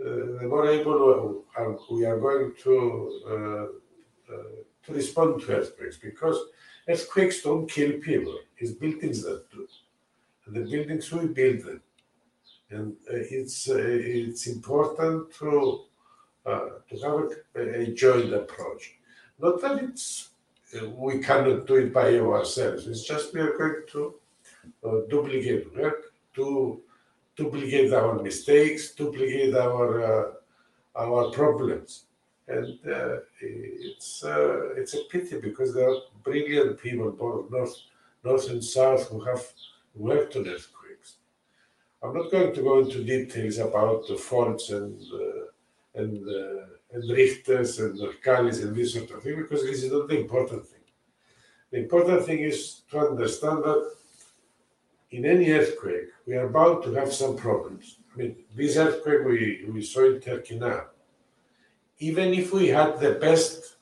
uh, 0.02 0.40
the 0.40 0.48
more 0.48 0.68
able 0.68 1.46
we 1.92 2.06
are 2.06 2.18
going 2.20 2.54
to 2.64 3.22
uh, 3.28 3.34
uh, 3.34 3.68
to 4.86 4.94
respond 4.94 5.42
to 5.42 5.52
earthquakes 5.52 5.98
because 5.98 6.38
earthquakes 6.88 7.42
don't 7.42 7.70
kill 7.70 7.94
people. 8.00 8.38
It's 8.58 8.72
buildings 8.72 9.24
that 9.24 9.50
do. 9.52 9.68
And 10.46 10.56
the 10.56 10.70
buildings 10.70 11.12
we 11.12 11.28
build 11.28 11.64
them. 11.64 11.82
And 12.72 12.94
uh, 13.12 13.16
it's 13.38 13.70
uh, 13.70 13.78
it's 13.78 14.48
important 14.48 15.34
to 15.40 15.86
to 16.46 16.96
have 17.04 17.30
a, 17.56 17.82
a, 17.82 17.88
joint 17.94 18.34
approach. 18.34 18.96
Not 19.40 19.62
that 19.62 19.84
it's 19.84 20.30
we 20.96 21.20
cannot 21.20 21.68
do 21.68 21.76
it 21.76 21.94
by 21.94 22.18
ourselves. 22.18 22.88
It's 22.88 23.04
just 23.04 23.34
we 23.34 23.42
are 23.42 23.58
going 23.58 23.84
to 23.92 24.16
uh, 24.84 24.98
duplicate 25.10 25.76
work, 25.76 26.14
to 26.36 26.82
duplicate 27.36 27.94
our 27.94 28.22
mistakes, 28.22 28.92
duplicate 28.96 29.56
our 29.56 29.88
uh, 30.04 30.32
our 30.96 31.32
problems 31.32 32.06
and 32.50 32.80
uh, 32.88 33.18
it's 33.42 34.24
uh, 34.24 34.74
it's 34.76 34.94
a 34.96 35.04
pity 35.12 35.40
because 35.40 35.74
there 35.74 35.90
are 35.90 36.02
brilliant 36.24 36.80
people 36.82 37.12
both 37.12 37.52
north 37.52 37.76
north 38.24 38.50
and 38.50 38.64
south 38.64 39.08
who 39.10 39.20
have 39.22 39.44
worked 39.96 40.36
on 40.36 40.48
earthquakes. 40.48 41.18
I'm 42.02 42.14
not 42.14 42.32
going 42.32 42.54
to 42.54 42.62
go 42.62 42.80
into 42.80 43.04
details 43.04 43.58
about 43.58 44.08
the 44.08 44.16
faults 44.16 44.70
and 44.70 45.00
uh, 45.14 46.00
and 46.00 46.28
uh, 46.28 46.66
and 46.92 47.04
Richters 47.04 47.80
and 47.80 48.00
Mercallis 48.00 48.64
and 48.64 48.76
this 48.76 48.94
sort 48.94 49.12
of 49.12 49.22
thing 49.22 49.38
because 49.38 49.64
this 49.64 49.84
is 49.84 49.92
not 49.92 50.08
the 50.08 50.20
important 50.20 50.66
thing. 50.66 50.80
The 51.72 51.80
important 51.80 52.26
thing 52.26 52.40
is 52.40 52.82
to 52.90 53.00
understand 53.10 53.64
that 53.64 53.92
in 55.12 55.26
any 55.26 55.52
earthquake, 55.52 56.10
we 56.26 56.36
are 56.36 56.50
bound 56.50 56.84
to 56.84 56.94
have 56.94 57.14
some 57.14 57.36
problems. 57.36 57.98
I 58.14 58.18
mean, 58.18 58.36
this 58.56 58.76
earthquake 58.78 59.26
we, 59.26 59.66
we 59.72 59.84
saw 59.84 60.06
in 60.06 60.20
Turkey 60.20 60.58
now, 60.58 60.86
even 62.00 62.34
if 62.34 62.54
we 62.54 62.68
had 62.68 63.00
the 63.00 63.14
best 63.16 63.76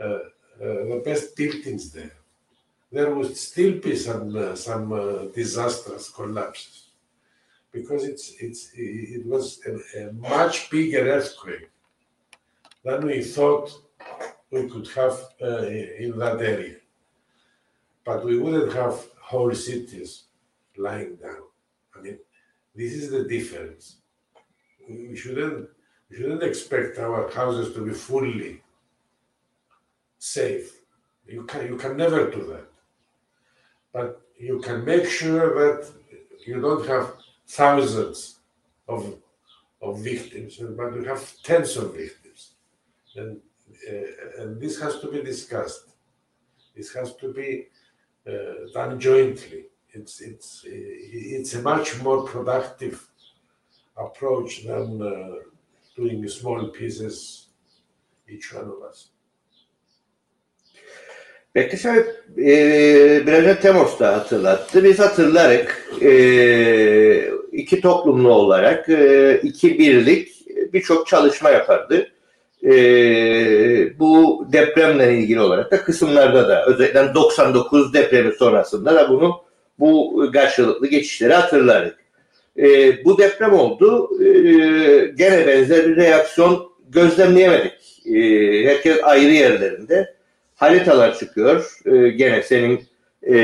uh, 0.00 0.18
uh, 0.60 0.84
the 0.90 1.02
best 1.04 1.36
buildings 1.36 1.92
there, 1.92 2.16
there 2.90 3.14
would 3.14 3.36
still 3.36 3.78
be 3.78 3.94
some 3.96 4.36
uh, 4.36 4.54
some 4.54 4.92
uh, 4.92 5.24
disastrous 5.34 6.10
collapses 6.10 6.90
because 7.72 8.04
it's 8.04 8.34
it's 8.40 8.70
it 8.74 9.24
was 9.26 9.60
a, 9.66 10.00
a 10.00 10.12
much 10.12 10.70
bigger 10.70 11.08
earthquake 11.08 11.70
than 12.84 13.06
we 13.06 13.22
thought 13.22 13.70
we 14.50 14.68
could 14.68 14.88
have 14.88 15.16
uh, 15.42 15.66
in 16.04 16.18
that 16.18 16.40
area. 16.40 16.76
But 18.04 18.24
we 18.24 18.38
wouldn't 18.38 18.72
have 18.72 18.94
whole 19.20 19.54
cities 19.54 20.24
lying 20.76 21.16
down. 21.16 21.42
I 21.94 22.00
mean, 22.00 22.18
this 22.74 22.94
is 22.94 23.10
the 23.10 23.24
difference. 23.24 23.96
We 24.88 25.14
shouldn't 25.14 25.68
we 26.08 26.16
shouldn't 26.16 26.42
expect 26.42 26.98
our 26.98 27.30
houses 27.30 27.74
to 27.74 27.84
be 27.84 27.92
fully 27.92 28.62
safe. 30.18 30.80
You 31.26 31.44
can 31.44 31.66
you 31.66 31.76
can 31.76 31.96
never 31.96 32.30
do 32.30 32.46
that. 32.46 32.66
But 33.92 34.20
you 34.38 34.60
can 34.60 34.84
make 34.84 35.06
sure 35.06 35.46
that 35.60 35.90
you 36.46 36.60
don't 36.60 36.86
have 36.86 37.14
thousands 37.46 38.40
of 38.88 39.18
of 39.80 40.00
victims, 40.00 40.56
but 40.76 40.94
you 40.94 41.04
have 41.04 41.22
tens 41.42 41.76
of 41.76 41.94
victims, 41.94 42.52
and 43.16 43.40
uh, 43.88 44.42
and 44.42 44.60
this 44.60 44.80
has 44.80 45.00
to 45.00 45.08
be 45.10 45.22
discussed. 45.22 45.86
This 46.76 46.92
has 46.94 47.14
to 47.16 47.32
be 47.32 47.68
uh, 48.26 48.70
done 48.72 48.98
jointly. 48.98 49.66
It's 49.90 50.20
it's 50.20 50.64
it's 50.64 51.54
a 51.54 51.62
much 51.62 52.00
more 52.02 52.22
productive 52.24 53.06
approach 53.96 54.64
than 54.64 55.02
uh, 55.02 55.34
doing 55.98 56.28
small 56.28 56.72
pieces, 56.72 57.46
each 58.28 58.54
one 58.54 58.68
of 58.68 58.90
us. 58.90 59.08
Bektaş 61.54 61.86
abi 61.86 61.98
e, 62.38 63.26
biraz 63.26 63.60
Temos 63.60 64.00
da 64.00 64.16
hatırlattı. 64.16 64.84
Biz 64.84 64.98
hatırlarak 64.98 65.88
e, 66.02 67.30
iki 67.52 67.80
toplumlu 67.80 68.32
olarak 68.32 68.88
e, 68.88 69.40
iki 69.42 69.78
birlik 69.78 70.28
birçok 70.72 71.06
çalışma 71.06 71.50
yapardı. 71.50 72.08
E, 72.64 72.70
bu 73.98 74.44
depremle 74.52 75.18
ilgili 75.18 75.40
olarak 75.40 75.70
da 75.70 75.84
kısımlarda 75.84 76.48
da 76.48 76.66
özellikle 76.66 77.14
99 77.14 77.94
depremi 77.94 78.32
sonrasında 78.32 78.94
da 78.94 79.08
bunu 79.08 79.42
bu 79.78 80.24
karşılıklı 80.32 80.86
geçişleri 80.86 81.34
hatırlarız. 81.34 81.92
E, 82.56 83.04
bu 83.04 83.18
deprem 83.18 83.52
oldu. 83.52 84.10
E, 84.24 84.28
gene 85.16 85.46
benzer 85.46 85.88
bir 85.88 85.96
reaksiyon 85.96 86.72
gözlemleyemedik. 86.88 88.02
E, 88.06 88.20
herkes 88.64 88.98
ayrı 89.02 89.32
yerlerinde 89.32 90.14
haritalar 90.54 91.18
çıkıyor. 91.18 91.78
E, 91.86 92.08
gene 92.08 92.42
senin 92.42 92.80
e, 93.28 93.36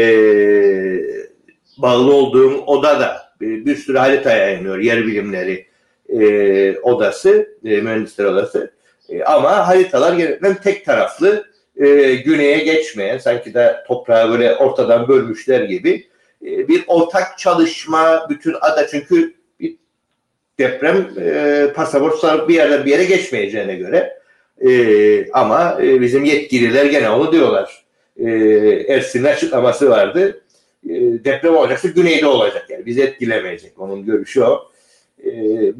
bağlı 1.78 2.12
olduğun 2.12 2.62
oda 2.66 3.00
da 3.00 3.16
bir, 3.40 3.66
bir 3.66 3.76
sürü 3.76 3.98
harita 3.98 4.36
yayınlıyor. 4.36 4.78
Yer 4.78 5.06
bilimleri 5.06 5.66
e, 6.08 6.78
odası, 6.78 7.48
e, 7.64 7.80
mühendisler 7.80 8.24
odası. 8.24 8.70
E, 9.08 9.24
ama 9.24 9.68
haritalar 9.68 10.16
genellikle 10.16 10.56
tek 10.62 10.84
taraflı 10.84 11.44
e, 11.76 12.14
güneye 12.14 12.58
geçmeyen, 12.58 13.18
sanki 13.18 13.54
de 13.54 13.76
toprağı 13.88 14.30
böyle 14.30 14.56
ortadan 14.56 15.08
bölmüşler 15.08 15.62
gibi 15.62 16.06
bir 16.44 16.84
ortak 16.86 17.38
çalışma 17.38 18.26
bütün 18.30 18.54
ada 18.60 18.86
çünkü 18.86 19.34
bir 19.60 19.76
deprem 20.58 21.08
e, 21.20 21.72
pasaport 21.72 22.48
bir 22.48 22.54
yerden 22.54 22.86
bir 22.86 22.90
yere 22.90 23.04
geçmeyeceğine 23.04 23.76
göre 23.76 24.18
e, 24.60 25.30
ama 25.32 25.78
e, 25.82 26.00
bizim 26.00 26.24
yetkililer 26.24 26.86
gene 26.86 27.10
onu 27.10 27.32
diyorlar. 27.32 27.84
E, 28.16 28.30
Ersin'in 28.88 29.24
açıklaması 29.24 29.90
vardı. 29.90 30.42
E, 30.88 30.94
deprem 31.24 31.56
olacaksa 31.56 31.88
güneyde 31.88 32.26
olacak 32.26 32.70
yani. 32.70 32.86
Bizi 32.86 33.02
etkilemeyecek. 33.02 33.78
Onun 33.78 34.04
görüşü 34.04 34.42
o. 34.42 34.70
E, 35.24 35.30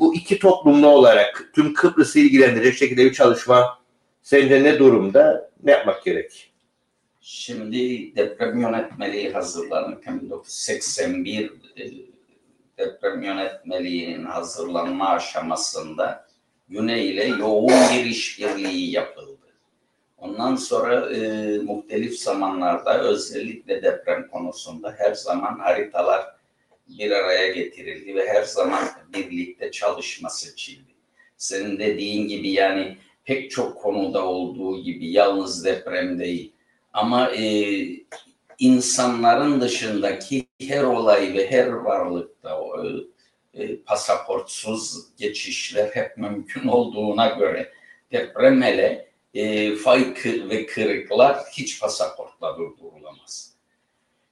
bu 0.00 0.14
iki 0.14 0.38
toplumlu 0.38 0.86
olarak 0.86 1.50
tüm 1.54 1.74
Kıbrıs'ı 1.74 2.18
ilgilendirecek 2.18 2.74
şekilde 2.74 3.04
bir 3.04 3.12
çalışma 3.12 3.78
sence 4.22 4.62
ne 4.62 4.78
durumda? 4.78 5.50
Ne 5.62 5.70
yapmak 5.70 6.04
gerek? 6.04 6.53
Şimdi 7.26 8.16
deprem 8.16 8.60
yönetmeliği 8.60 9.30
hazırlanırken 9.30 10.20
1981 10.20 11.52
e, 11.76 11.90
deprem 12.78 13.22
yönetmeliğinin 13.22 14.24
hazırlanma 14.24 15.08
aşamasında 15.08 16.28
Güney 16.68 17.10
ile 17.10 17.24
yoğun 17.24 17.68
bir 17.68 18.04
işbirliği 18.04 18.90
yapıldı. 18.90 19.46
Ondan 20.18 20.56
sonra 20.56 21.14
e, 21.14 21.58
muhtelif 21.58 22.18
zamanlarda 22.18 23.00
özellikle 23.00 23.82
deprem 23.82 24.28
konusunda 24.28 24.94
her 24.98 25.14
zaman 25.14 25.58
haritalar 25.58 26.24
bir 26.88 27.10
araya 27.10 27.52
getirildi 27.52 28.14
ve 28.14 28.28
her 28.28 28.42
zaman 28.42 28.84
birlikte 29.14 29.70
çalışma 29.70 30.30
seçildi. 30.30 30.94
Senin 31.36 31.78
dediğin 31.78 32.28
gibi 32.28 32.50
yani 32.50 32.96
pek 33.24 33.50
çok 33.50 33.82
konuda 33.82 34.24
olduğu 34.24 34.82
gibi 34.82 35.12
yalnız 35.12 35.64
deprem 35.64 36.18
değil 36.18 36.53
ama 36.94 37.30
e, 37.30 37.76
insanların 38.58 39.60
dışındaki 39.60 40.46
her 40.60 40.82
olay 40.82 41.34
ve 41.34 41.50
her 41.50 41.66
varlıkta 41.68 42.60
e, 43.54 43.62
e, 43.62 43.76
pasaportsuz 43.76 45.06
geçişler 45.16 45.90
hep 45.94 46.16
mümkün 46.16 46.68
olduğuna 46.68 47.26
göre 47.26 47.72
deprem 48.12 48.62
hele 48.62 49.08
e, 49.34 49.76
fay 49.76 50.14
ve 50.24 50.66
kırıklar 50.66 51.36
hiç 51.52 51.80
pasaportla 51.80 52.58
durdurulamaz. 52.58 53.54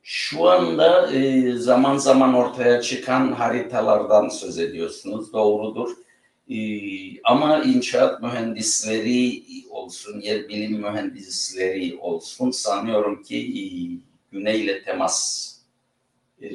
Şu 0.02 0.48
anda 0.48 1.12
e, 1.12 1.52
zaman 1.52 1.96
zaman 1.96 2.34
ortaya 2.34 2.82
çıkan 2.82 3.32
haritalardan 3.32 4.28
söz 4.28 4.58
ediyorsunuz, 4.58 5.32
doğrudur. 5.32 5.90
E, 6.50 6.56
ama 7.22 7.62
inşaat 7.64 8.22
mühendisleri 8.22 9.42
olsun, 9.70 10.20
yer 10.20 10.48
bilim 10.48 10.80
mühendisleri 10.80 11.98
olsun 12.00 12.50
sanıyorum 12.50 13.22
ki 13.22 13.36
e, 13.38 13.62
güneyle 14.32 14.82
temas 14.82 15.48
e, 16.42 16.48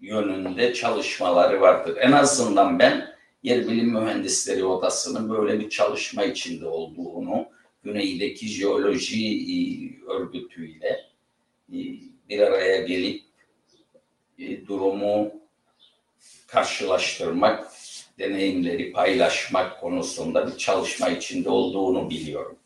yönünde 0.00 0.74
çalışmaları 0.74 1.60
vardır. 1.60 1.96
En 2.00 2.12
azından 2.12 2.78
ben 2.78 3.18
Yer 3.42 3.68
Bilim 3.68 3.92
Mühendisleri 3.92 4.64
Odası'nın 4.64 5.30
böyle 5.30 5.60
bir 5.60 5.70
çalışma 5.70 6.24
içinde 6.24 6.66
olduğunu 6.66 7.48
Güney'deki 7.82 8.48
jeoloji 8.48 9.26
e, 9.26 9.56
örgütüyle 10.10 11.08
bir 12.28 12.38
araya 12.38 12.80
gelip 12.80 13.22
durumu 14.66 15.32
karşılaştırmak, 16.46 17.67
deneyimleri 18.18 18.92
paylaşmak 18.92 19.80
konusunda 19.80 20.46
bir 20.46 20.58
çalışma 20.58 21.08
içinde 21.08 21.50
olduğunu 21.50 22.10
biliyorum. 22.10 22.56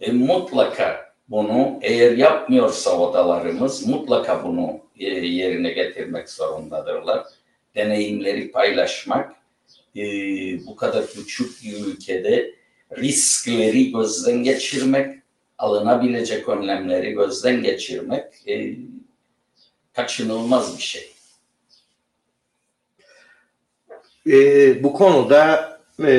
E, 0.00 0.12
mutlaka 0.12 1.12
bunu 1.28 1.78
eğer 1.82 2.16
yapmıyorsa 2.16 2.98
odalarımız 2.98 3.86
mutlaka 3.86 4.44
bunu 4.44 4.80
e, 4.98 5.06
yerine 5.08 5.72
getirmek 5.72 6.30
zorundadırlar. 6.30 7.26
Deneyimleri 7.74 8.50
paylaşmak, 8.50 9.34
e, 9.96 10.02
bu 10.66 10.76
kadar 10.76 11.06
küçük 11.06 11.64
bir 11.64 11.86
ülkede 11.86 12.54
riskleri 12.98 13.92
gözden 13.92 14.42
geçirmek, 14.42 15.22
alınabilecek 15.58 16.48
önlemleri 16.48 17.12
gözden 17.12 17.62
geçirmek 17.62 18.24
e, 18.48 18.76
kaçınılmaz 19.92 20.76
bir 20.76 20.82
şey. 20.82 21.11
E, 24.30 24.82
bu 24.82 24.92
konuda 24.92 25.78
e, 26.06 26.14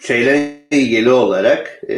şeyle 0.00 0.60
ilgili 0.70 1.10
olarak 1.10 1.82
e, 1.88 1.96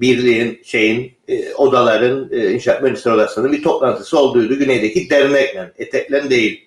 birliğin 0.00 0.60
şeyin 0.64 1.12
e, 1.28 1.54
odaların 1.54 2.28
e, 2.32 2.50
inşaat 2.50 2.82
mühendisleri 2.82 3.14
odasının 3.14 3.52
bir 3.52 3.62
toplantısı 3.62 4.18
olduğuydu 4.18 4.58
güneydeki 4.58 5.10
dernekle 5.10 5.72
eteklen 5.78 6.30
değil 6.30 6.64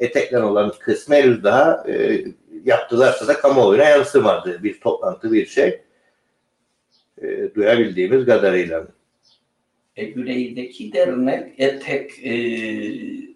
eteklen 0.00 0.40
olan 0.40 0.72
kısmı 0.80 1.14
henüz 1.14 1.44
daha 1.44 1.84
e, 1.88 2.24
yaptılarsa 2.64 3.28
da 3.28 3.34
kamuoyuna 3.34 3.84
yansımadı 3.84 4.62
bir 4.62 4.80
toplantı 4.80 5.32
bir 5.32 5.46
şey 5.46 5.80
e, 7.22 7.54
duyabildiğimiz 7.54 8.26
kadarıyla. 8.26 8.86
E, 9.96 10.04
güneydeki 10.04 10.92
dernek 10.92 11.54
etek 11.58 12.10
e, 12.24 12.32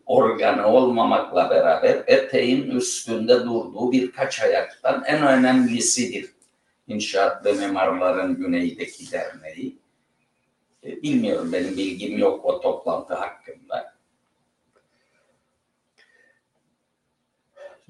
organı 0.07 0.67
olmamakla 0.67 1.51
beraber 1.51 2.03
eteğin 2.07 2.71
üstünde 2.71 3.45
durduğu 3.45 3.93
birkaç 3.93 4.43
ayaktan 4.43 5.05
en 5.07 5.27
önemlisidir. 5.27 6.31
İnşaat 6.89 7.45
ve 7.45 7.53
Mimarların 7.53 8.37
Güney'deki 8.37 9.13
derneği. 9.13 9.77
E, 10.85 11.03
bilmiyorum 11.03 11.53
benim 11.53 11.77
bilgim 11.77 12.19
yok 12.19 12.45
o 12.45 12.61
toplantı 12.61 13.15
hakkında. 13.15 13.95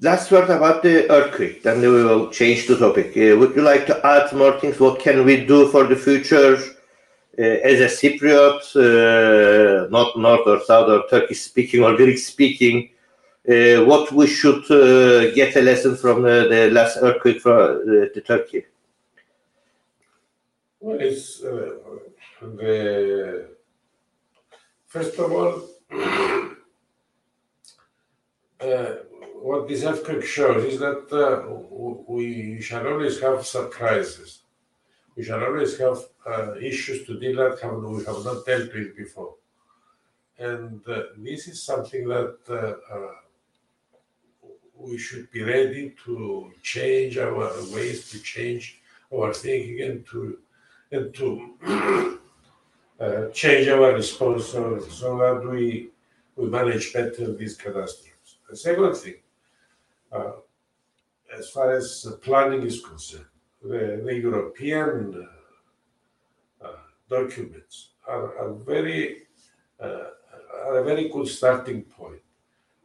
Last 0.03 0.29
word 0.29 0.49
about 0.49 0.83
the 0.83 1.07
earthquake, 1.07 1.61
then 1.63 1.75
we 1.75 1.87
will 1.87 2.29
change 2.31 2.67
the 2.67 2.77
topic. 2.77 3.15
Uh, 3.15 3.39
would 3.39 3.55
you 3.55 3.63
like 3.63 3.85
to 3.87 3.93
add 4.03 4.33
more 4.33 4.59
things? 4.59 4.77
What 4.77 5.03
can 5.03 5.25
we 5.25 5.47
do 5.47 5.67
for 5.67 5.87
the 5.87 5.95
future 5.95 6.74
as 7.37 7.79
a 7.81 7.87
Cypriot, 7.87 8.61
uh, 8.75 9.89
not 9.89 10.17
North 10.17 10.47
or 10.47 10.61
South 10.61 10.89
or 10.89 11.03
Turkish 11.09 11.41
speaking 11.41 11.83
or 11.83 11.95
Greek 11.95 12.17
speaking? 12.17 12.89
Uh, 13.47 13.85
what 13.85 14.11
we 14.11 14.25
should 14.25 14.63
uh, 14.71 15.31
get 15.35 15.55
a 15.55 15.61
lesson 15.61 15.95
from 15.95 16.23
the, 16.23 16.69
last 16.71 16.97
earthquake 17.01 17.45
uh, 17.45 17.77
the 18.15 18.23
Turkey? 18.25 18.65
Well, 20.79 20.97
it's 20.99 21.43
uh, 21.43 21.75
the 22.41 23.49
first 24.87 25.19
of 25.19 25.31
all, 25.31 25.69
uh, 28.61 28.95
what 29.41 29.67
this 29.67 29.83
earthquake 29.83 30.23
shows 30.23 30.63
is 30.63 30.79
that 30.79 31.05
uh, 31.13 31.43
we 32.07 32.59
shall 32.61 32.87
always 32.87 33.19
have 33.21 33.45
surprises. 33.45 34.39
We 35.15 35.23
shall 35.23 35.43
always 35.43 35.77
have 35.77 35.99
uh, 36.25 36.55
issues 36.55 37.05
to 37.05 37.19
deal 37.19 37.37
with 37.37 37.61
have 37.61 37.83
we 37.83 38.03
have 38.05 38.23
not 38.25 38.45
dealt 38.45 38.73
with 38.73 38.95
before, 38.95 39.35
and 40.39 40.81
uh, 40.87 41.03
this 41.17 41.47
is 41.47 41.61
something 41.61 42.07
that 42.07 42.37
uh, 42.49 42.93
uh, 42.93 43.11
we 44.77 44.97
should 44.97 45.31
be 45.31 45.43
ready 45.43 45.93
to 46.05 46.51
change 46.61 47.17
our 47.17 47.51
ways, 47.73 48.09
to 48.11 48.19
change 48.19 48.81
our 49.13 49.33
thinking, 49.33 49.81
and 49.81 50.05
to 50.07 50.37
and 50.91 51.13
to 51.13 51.53
uh, 52.99 53.27
change 53.29 53.67
our 53.67 53.93
response 53.93 54.47
so, 54.47 54.79
that 55.17 55.47
we 55.49 55.89
we 56.35 56.49
manage 56.49 56.93
better 56.93 57.33
these 57.33 57.55
catastrophes. 57.55 58.37
The 58.49 58.57
second 58.57 58.95
thing, 58.95 59.15
uh, 60.11 60.31
as 61.37 61.49
far 61.49 61.71
as 61.71 62.07
planning 62.21 62.63
is 62.63 62.83
concerned, 62.83 63.25
the, 63.63 64.01
the 64.03 64.15
European 64.15 65.27
documents 67.09 67.89
are, 68.07 68.37
are 68.37 68.53
very 68.53 69.23
uh, 69.79 70.09
are 70.65 70.77
a 70.79 70.83
very 70.83 71.09
good 71.09 71.27
starting 71.27 71.83
point, 71.83 72.21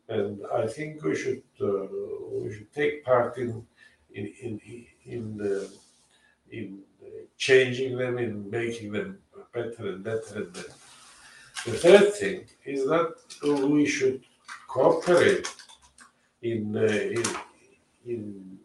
and 0.09 0.41
I 0.53 0.67
think 0.67 1.03
we 1.03 1.15
should 1.15 1.43
uh, 1.61 1.87
we 2.33 2.53
should 2.53 2.73
take 2.73 3.05
part 3.05 3.39
in 3.39 3.67
in 4.13 4.27
in 4.43 4.61
in, 5.05 5.41
uh, 5.41 5.69
in 6.51 6.81
changing 7.37 7.97
them, 7.97 8.19
in 8.19 8.51
making 8.51 8.93
them 8.93 9.19
better 9.53 9.89
and 9.91 10.05
better 10.05 10.37
and 10.37 10.53
better. 10.53 10.75
The 11.67 11.73
third 11.73 12.15
thing 12.15 12.45
is 12.65 12.87
that 12.87 13.15
we 13.71 13.87
should 13.87 14.23
cooperate 14.67 15.47
in 16.43 16.77
uh, 16.77 16.81
in, 16.81 17.25
in, 18.07 18.59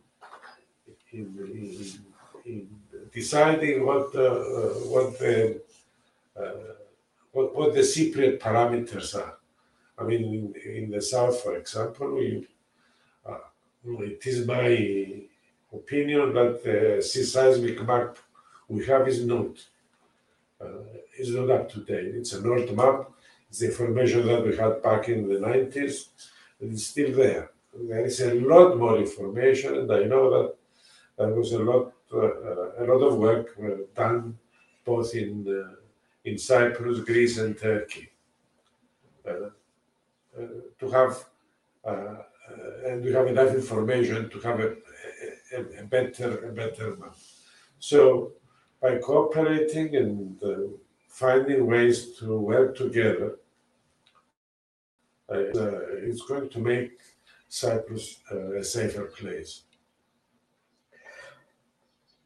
in, 1.12 2.00
in 2.46 2.68
deciding 3.15 3.86
what 3.86 4.13
uh, 4.13 4.21
uh, 4.21 4.73
what 4.93 5.17
the 5.17 5.62
uh, 6.38 6.73
what, 7.32 7.56
what 7.56 7.73
the 7.73 7.80
Cypriot 7.80 8.39
parameters 8.39 9.15
are. 9.15 9.38
I 9.97 10.04
mean, 10.04 10.54
in, 10.65 10.73
in 10.80 10.91
the 10.91 11.01
south, 11.01 11.41
for 11.41 11.56
example, 11.56 12.13
we 12.15 12.45
uh, 13.25 13.38
it 14.12 14.25
is 14.25 14.45
my 14.45 15.23
opinion 15.73 16.34
that 16.34 16.63
the 16.63 17.01
sea 17.01 17.23
seismic 17.23 17.82
map 17.88 18.17
we 18.67 18.86
have 18.86 19.08
is 19.08 19.25
not 19.25 19.51
uh, 20.62 20.84
is 21.17 21.30
not 21.32 21.49
up 21.49 21.71
to 21.71 21.80
date. 21.80 22.15
It's 22.15 22.34
an 22.34 22.45
old 22.49 22.75
map. 22.75 23.12
It's 23.49 23.60
the 23.60 23.67
information 23.67 24.28
that 24.28 24.45
we 24.45 24.58
had 24.58 24.84
back 24.84 25.08
in 25.08 25.30
the 25.30 25.36
90s, 25.36 26.08
and 26.60 26.73
it's 26.73 26.88
still 26.88 27.12
there. 27.15 27.51
There 27.73 28.06
is 28.06 28.19
a 28.21 28.34
lot 28.34 28.78
more 28.78 28.97
information, 28.97 29.78
and 29.80 29.91
I 29.91 30.04
know 30.04 30.25
that 30.36 30.56
there 31.17 31.34
was 31.34 31.54
a 31.54 31.60
lot 31.60 31.94
a 32.13 32.84
lot 32.86 33.02
of 33.02 33.18
work 33.18 33.56
uh, 33.62 33.84
done 33.96 34.38
both 34.86 35.13
in 35.15 35.46
uh, 35.48 35.76
in 36.24 36.38
Cyprus, 36.38 37.00
Greece, 37.00 37.38
and 37.38 37.58
Turkey 37.58 38.12
uh, 39.28 39.32
uh, 39.32 40.48
to 40.80 40.89
have. 40.91 41.26
Uh, 41.84 41.89
uh, 41.89 42.88
and 42.88 43.04
we 43.04 43.12
have 43.12 43.26
enough 43.26 43.56
information 43.56 44.30
to 44.30 44.39
have 44.41 44.60
a, 44.60 44.76
a, 45.56 45.82
a 45.82 45.84
better 45.84 46.48
a 46.50 46.52
better 46.52 46.96
map. 46.98 47.15
So 47.80 48.34
by 48.82 48.98
cooperating 48.98 49.96
and 49.96 50.44
uh, 50.44 50.56
finding 51.08 51.65
ways 51.65 52.18
to 52.20 52.38
work 52.38 52.78
together, 52.78 53.39
uh, 55.30 55.34
uh, 55.34 55.80
it's 56.08 56.22
going 56.22 56.50
to 56.50 56.60
make 56.60 57.00
Cyprus 57.50 58.20
uh, 58.32 58.58
a 58.58 58.63
safer 58.63 59.06
place. 59.06 59.63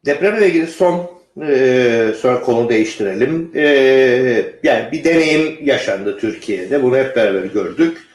Depremle 0.06 0.48
ilgili 0.48 0.66
son 0.66 1.10
e, 1.42 2.14
sonra 2.20 2.40
konu 2.40 2.68
değiştirelim. 2.68 3.52
E, 3.54 3.64
yani 4.62 4.92
bir 4.92 5.04
deneyim 5.04 5.66
yaşandı 5.66 6.18
Türkiye'de. 6.18 6.82
Bunu 6.82 6.96
hep 6.96 7.16
beraber 7.16 7.44
gördük. 7.44 8.08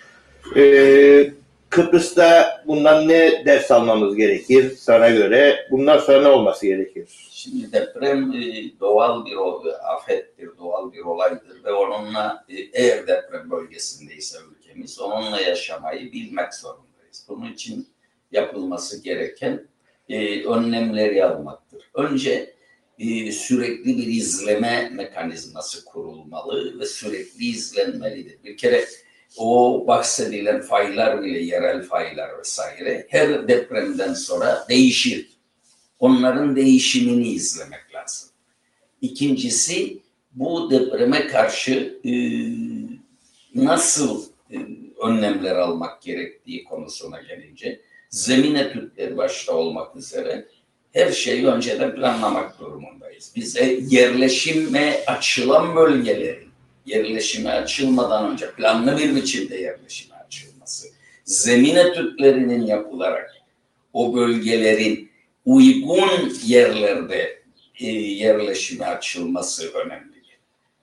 E, 0.56 1.32
Kıbrıs'ta 1.70 2.62
bundan 2.68 3.08
ne 3.08 3.46
ders 3.46 3.72
almamız 3.72 4.16
gerekir 4.16 4.76
sana 4.76 5.10
göre? 5.10 5.68
Bundan 5.72 5.98
sonra 5.98 6.22
ne 6.22 6.28
olması 6.28 6.66
gerekir? 6.66 7.28
Şimdi 7.32 7.72
deprem 7.72 8.32
e, 8.32 8.80
doğal 8.80 9.26
bir 9.26 9.36
afettir, 9.94 10.50
doğal 10.58 10.94
bir 10.94 11.02
olaydır 11.02 11.64
ve 11.66 11.72
onunla 11.72 12.46
e, 12.50 12.56
eğer 12.74 13.08
deprem 13.08 13.52
bölgesindeyse 13.52 14.38
ülkemiz 14.52 15.00
onunla 15.00 15.42
yaşamayı 15.42 16.12
bilmek 16.12 16.54
zorundayız. 16.54 17.26
Bunun 17.30 17.54
için 17.54 17.88
yapılması 18.32 19.04
gereken 19.04 19.68
e, 20.10 20.44
önlemleri 20.44 21.26
almaktır. 21.26 21.90
Önce 21.94 22.56
e, 23.00 23.32
sürekli 23.32 23.98
bir 23.98 24.08
izleme 24.08 24.90
mekanizması 24.94 25.86
kurulmalı 25.86 26.80
ve 26.80 26.86
sürekli 26.86 27.46
izlenmelidir. 27.46 28.44
Bir 28.44 28.58
kere 28.58 28.86
o 29.38 29.84
bahsedilen 29.88 30.62
faylar 30.62 31.24
bile 31.24 31.40
yerel 31.40 31.84
faylar 31.84 32.40
vesaire 32.40 33.08
her 33.10 33.48
depremden 33.48 34.14
sonra 34.14 34.66
değişir. 34.70 35.30
Onların 36.00 36.56
değişimini 36.56 37.28
izlemek 37.28 37.96
lazım. 37.96 38.30
İkincisi 39.02 40.00
bu 40.32 40.72
depreme 40.72 41.28
karşı 41.28 42.00
e, 42.06 42.12
nasıl 43.56 44.24
e, 44.52 44.58
önlemler 45.04 45.56
almak 45.56 46.02
gerektiği 46.02 46.64
konusuna 46.64 47.22
gelince 47.22 47.82
zemin 48.16 48.56
etütleri 48.56 49.18
başta 49.18 49.54
olmak 49.54 49.96
üzere 49.96 50.46
her 50.94 51.12
şeyi 51.12 51.48
önceden 51.48 51.96
planlamak 51.96 52.60
durumundayız. 52.60 53.32
Bize 53.36 53.80
yerleşime 53.90 55.04
açılan 55.08 55.76
bölgelerin 55.76 56.50
yerleşime 56.86 57.50
açılmadan 57.50 58.32
önce 58.32 58.52
planlı 58.52 58.98
bir 58.98 59.16
biçimde 59.16 59.58
yerleşime 59.58 60.16
açılması, 60.16 60.88
zemin 61.24 61.76
etütlerinin 61.76 62.66
yapılarak 62.66 63.32
o 63.94 64.16
bölgelerin 64.16 65.10
uygun 65.46 66.34
yerlerde 66.46 67.44
e, 67.80 67.88
yerleşime 67.92 68.86
açılması 68.86 69.72
önemli. 69.74 70.16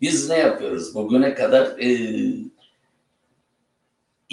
Biz 0.01 0.29
ne 0.29 0.38
yapıyoruz? 0.38 0.95
Bugüne 0.95 1.35
kadar 1.35 1.79
e, 1.79 1.88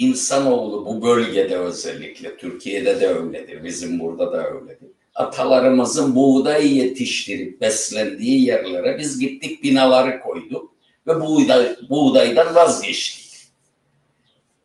insanoğlu 0.00 0.86
bu 0.86 1.02
bölgede 1.02 1.56
özellikle, 1.56 2.36
Türkiye'de 2.36 3.00
de 3.00 3.08
öyledir, 3.08 3.64
bizim 3.64 4.00
burada 4.00 4.32
da 4.32 4.50
öyledir. 4.50 4.88
Atalarımızın 5.14 6.14
buğday 6.14 6.76
yetiştirip 6.78 7.60
beslendiği 7.60 8.44
yerlere 8.44 8.98
biz 8.98 9.18
gittik 9.18 9.62
binaları 9.62 10.20
koyduk 10.20 10.72
ve 11.06 11.20
buğday, 11.20 11.76
buğdaydan 11.90 12.54
vazgeçtik. 12.54 13.30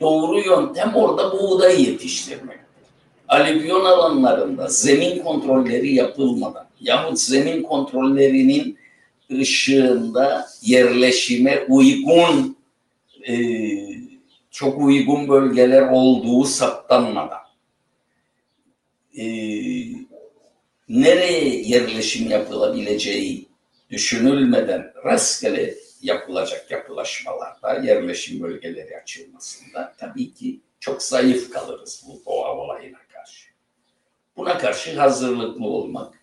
Doğru 0.02 0.39
yöntem 0.39 0.95
orada 0.95 1.32
buğday 1.32 1.84
yetiştirmek. 1.84 2.60
Alüvyon 3.28 3.86
alanlarında 3.86 4.67
zemin 4.67 5.24
kontrolleri 5.24 5.93
yapılmadan 5.93 6.65
yahut 6.82 7.19
zemin 7.19 7.63
kontrollerinin 7.63 8.78
ışığında 9.32 10.48
yerleşime 10.62 11.65
uygun 11.69 12.58
e, 13.28 13.36
çok 14.56 14.82
uygun 14.82 15.28
bölgeler 15.28 15.82
olduğu 15.82 16.44
saptanmadan 16.44 17.41
e, 19.18 19.26
nereye 20.89 21.62
yerleşim 21.62 22.30
yapılabileceği 22.30 23.48
düşünülmeden 23.89 24.94
rastgele 25.06 25.76
yapılacak 26.02 26.72
yapılaşmalarda 26.72 27.74
yerleşim 27.74 28.44
bölgeleri 28.44 28.98
açılmasında 28.98 29.94
tabii 29.98 30.34
ki 30.34 30.60
çok 30.80 31.02
zayıf 31.04 31.50
kalırız 31.50 32.06
bu 32.08 32.22
doğa 32.26 32.58
olayına 32.58 33.00
karşı. 33.13 33.50
Buna 34.38 34.58
karşı 34.58 35.00
hazırlıklı 35.00 35.65
olmak 35.65 36.13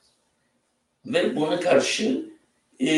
ve 1.07 1.37
buna 1.37 1.61
karşı 1.61 2.31
e, 2.81 2.91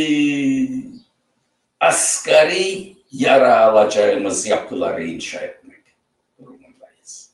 asgari 1.81 2.94
yara 3.19 3.61
alacağımız 3.61 4.47
yapıları 4.47 5.05
inşa 5.05 5.41
etmek 5.41 5.81
durumundayız. 6.39 7.31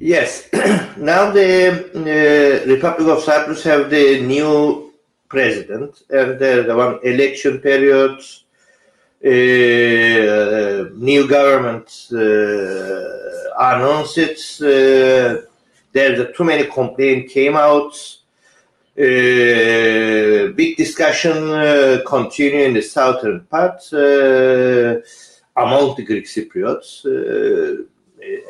Yes. 0.00 0.46
now 0.96 1.32
the 1.32 1.70
uh, 1.94 2.68
Republic 2.68 3.08
of 3.08 3.24
Cyprus 3.24 3.64
have 3.66 3.90
the 3.90 4.22
new 4.28 4.88
president 5.28 6.02
and 6.10 6.38
the, 6.38 6.64
the 6.66 6.74
one 6.74 6.98
election 7.02 7.58
period, 7.58 8.20
uh, 9.24 10.90
new 10.96 11.26
government 11.26 12.08
uh, 12.12 12.18
announced. 13.58 14.62
Uh, 14.62 15.42
there's 15.92 16.36
too 16.36 16.44
many 16.44 16.64
complaints 16.64 17.32
came 17.32 17.56
out. 17.56 18.17
Uh, 18.98 20.50
big 20.56 20.76
discussion 20.76 21.50
uh, 21.50 22.00
continue 22.04 22.64
in 22.64 22.74
the 22.74 22.82
southern 22.82 23.42
part 23.44 23.80
uh, 23.92 24.98
among 25.56 25.94
the 25.94 26.02
Greek 26.04 26.24
Cypriots. 26.24 27.06
Uh, 27.06 27.84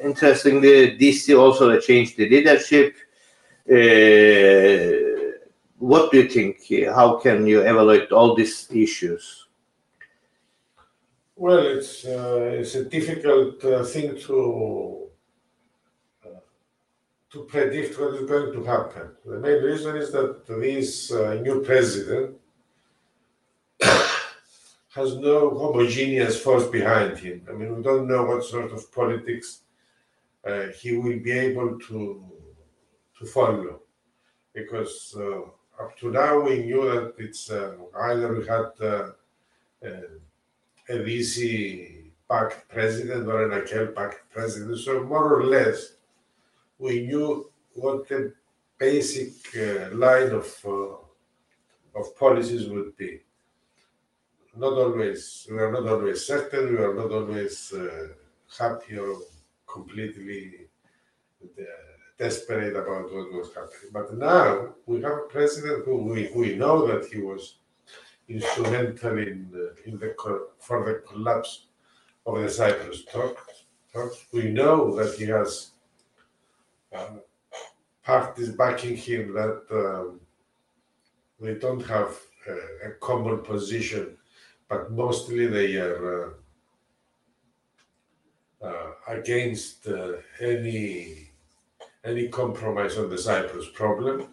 interestingly, 0.02 0.96
DC 0.96 1.38
also 1.38 1.78
changed 1.78 2.16
the 2.16 2.26
leadership. 2.30 2.96
Uh, 3.70 5.36
what 5.78 6.10
do 6.10 6.22
you 6.22 6.28
think? 6.30 6.56
How 6.94 7.18
can 7.18 7.46
you 7.46 7.60
evaluate 7.60 8.10
all 8.10 8.34
these 8.34 8.68
issues? 8.72 9.48
Well, 11.36 11.58
it's 11.58 12.06
uh, 12.06 12.56
it's 12.58 12.74
a 12.74 12.84
difficult 12.84 13.60
thing 13.86 14.18
to 14.20 15.07
to 17.32 17.44
predict 17.44 17.98
what 18.00 18.14
is 18.14 18.28
going 18.28 18.52
to 18.52 18.64
happen. 18.64 19.10
The 19.24 19.38
main 19.38 19.62
reason 19.62 19.96
is 19.96 20.10
that 20.12 20.46
this 20.46 21.12
uh, 21.12 21.34
new 21.42 21.62
president 21.62 22.36
has 23.82 25.16
no 25.16 25.50
homogeneous 25.50 26.40
force 26.40 26.66
behind 26.66 27.18
him. 27.18 27.46
I 27.48 27.52
mean, 27.52 27.76
we 27.76 27.82
don't 27.82 28.08
know 28.08 28.24
what 28.24 28.44
sort 28.44 28.72
of 28.72 28.90
politics 28.92 29.60
uh, 30.46 30.68
he 30.80 30.96
will 30.96 31.18
be 31.18 31.32
able 31.32 31.78
to 31.78 32.24
to 33.18 33.26
follow, 33.26 33.80
because 34.54 35.12
uh, 35.18 35.40
up 35.82 35.98
to 35.98 36.12
now 36.12 36.40
we 36.40 36.62
knew 36.62 36.82
that 36.88 37.14
it's 37.18 37.50
uh, 37.50 37.74
either 38.08 38.34
we 38.34 38.46
had. 38.46 38.70
Uh, 38.80 39.10
uh, 39.84 40.18
a 40.88 40.94
VC 40.94 42.10
backed 42.28 42.68
president 42.68 43.28
or 43.28 43.44
an 43.44 43.60
Akel 43.60 43.94
backed 43.94 44.30
president. 44.30 44.78
So 44.78 45.04
more 45.04 45.34
or 45.34 45.44
less, 45.44 45.94
we 46.78 47.06
knew 47.06 47.50
what 47.74 48.08
the 48.08 48.32
basic 48.78 49.32
uh, 49.56 49.94
line 49.94 50.30
of 50.30 50.48
uh, 50.64 51.98
of 51.98 52.16
policies 52.16 52.68
would 52.68 52.96
be. 52.96 53.20
Not 54.56 54.72
always, 54.72 55.46
we 55.50 55.58
are 55.58 55.72
not 55.72 55.86
always 55.86 56.26
certain. 56.26 56.72
We 56.72 56.78
are 56.78 56.94
not 56.94 57.10
always 57.12 57.72
uh, 57.72 58.08
happy 58.58 58.98
or 58.98 59.16
completely 59.66 60.68
uh, 61.44 61.64
desperate 62.18 62.74
about 62.74 63.12
what 63.12 63.32
was 63.32 63.48
happening. 63.54 63.90
But 63.92 64.14
now 64.14 64.74
we 64.86 65.00
have 65.02 65.12
a 65.12 65.28
president 65.28 65.84
who 65.84 65.96
we, 65.98 66.30
we 66.34 66.56
know 66.56 66.86
that 66.86 67.08
he 67.12 67.20
was 67.20 67.58
instrumental 68.28 69.18
in 69.18 69.48
the, 69.52 69.74
in 69.86 69.98
the 69.98 70.14
for 70.58 70.84
the 70.84 71.02
collapse 71.08 71.66
of 72.26 72.42
the 72.42 72.48
Cyprus 72.48 73.04
talks. 73.04 73.64
talks. 73.92 74.26
We 74.32 74.50
know 74.50 74.94
that 74.96 75.14
he 75.18 75.26
has 75.26 75.70
uh, 76.94 77.18
parties 78.02 78.50
backing 78.50 78.96
him 78.96 79.34
that 79.34 79.62
um, 79.70 80.20
they 81.40 81.54
don't 81.54 81.84
have 81.86 82.16
uh, 82.48 82.88
a 82.88 82.90
common 83.00 83.38
position, 83.38 84.16
but 84.68 84.90
mostly 84.90 85.46
they 85.46 85.76
are 85.76 86.34
uh, 88.62 88.66
uh, 88.66 88.90
against 89.08 89.86
uh, 89.86 90.12
any 90.40 91.24
any 92.04 92.28
compromise 92.28 92.96
on 92.96 93.10
the 93.10 93.18
Cyprus 93.18 93.68
problem 93.74 94.28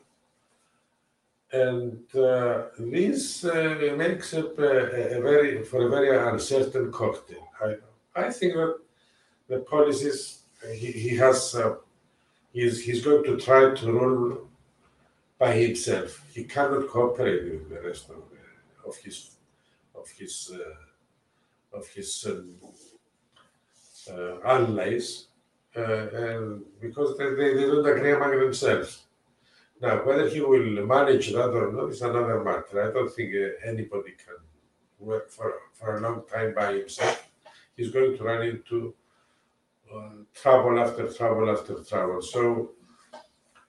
and 1.56 2.16
uh, 2.16 2.64
this 2.80 3.46
uh, 3.46 3.94
makes 3.98 4.34
up 4.34 4.58
a, 4.60 5.18
a 5.18 5.22
very 5.22 5.64
for 5.64 5.88
a 5.88 5.90
very 5.90 6.18
uncertain 6.32 6.92
cocktail. 6.92 7.48
I, 7.62 7.76
I 8.16 8.32
think 8.32 8.54
that 8.54 8.80
the 9.48 9.60
policies 9.60 10.40
he, 10.74 10.92
he 10.92 11.16
has 11.18 11.56
uh, 11.56 11.76
he's 12.56 12.76
he's 12.86 13.04
going 13.04 13.24
to 13.30 13.36
try 13.48 13.62
to 13.80 13.86
rule 13.92 14.48
by 15.38 15.52
himself. 15.66 16.10
He 16.34 16.44
cannot 16.46 16.88
cooperate 16.90 17.44
with 17.52 17.70
the 17.70 17.82
rest 17.88 18.10
of, 18.10 18.22
the, 18.32 18.90
of 18.90 18.96
his 19.04 19.16
of 19.94 20.08
his 20.10 20.52
uh, 20.60 21.78
of 21.78 21.86
his 21.90 22.10
um, 22.32 22.56
uh, 24.12 24.40
allies, 24.54 25.28
uh, 25.76 26.06
because 26.80 27.18
they, 27.18 27.30
they, 27.40 27.54
they 27.56 27.68
don't 27.72 27.86
agree 27.94 28.14
among 28.14 28.40
themselves. 28.40 29.04
Now, 29.82 30.06
whether 30.06 30.30
he 30.30 30.40
will 30.40 30.86
manage 30.86 31.34
that 31.34 31.50
or 31.50 31.72
not 31.74 31.90
is 31.90 32.02
another 32.02 32.42
matter. 32.42 32.88
I 32.88 32.94
don't 32.94 33.14
think 33.14 33.34
uh, 33.36 33.68
anybody 33.72 34.12
can 34.12 34.38
work 35.00 35.30
for, 35.30 35.54
for 35.74 35.98
a 35.98 36.02
long 36.02 36.24
time 36.32 36.54
by 36.54 36.76
himself. 36.76 37.28
He's 37.76 37.92
going 37.92 38.16
to 38.18 38.24
run 38.24 38.44
into 38.44 38.78
uh, 38.88 39.05
trouble 40.34 40.80
after 40.80 41.12
trouble 41.12 41.50
after 41.50 41.84
trouble. 41.84 42.22
So 42.22 42.72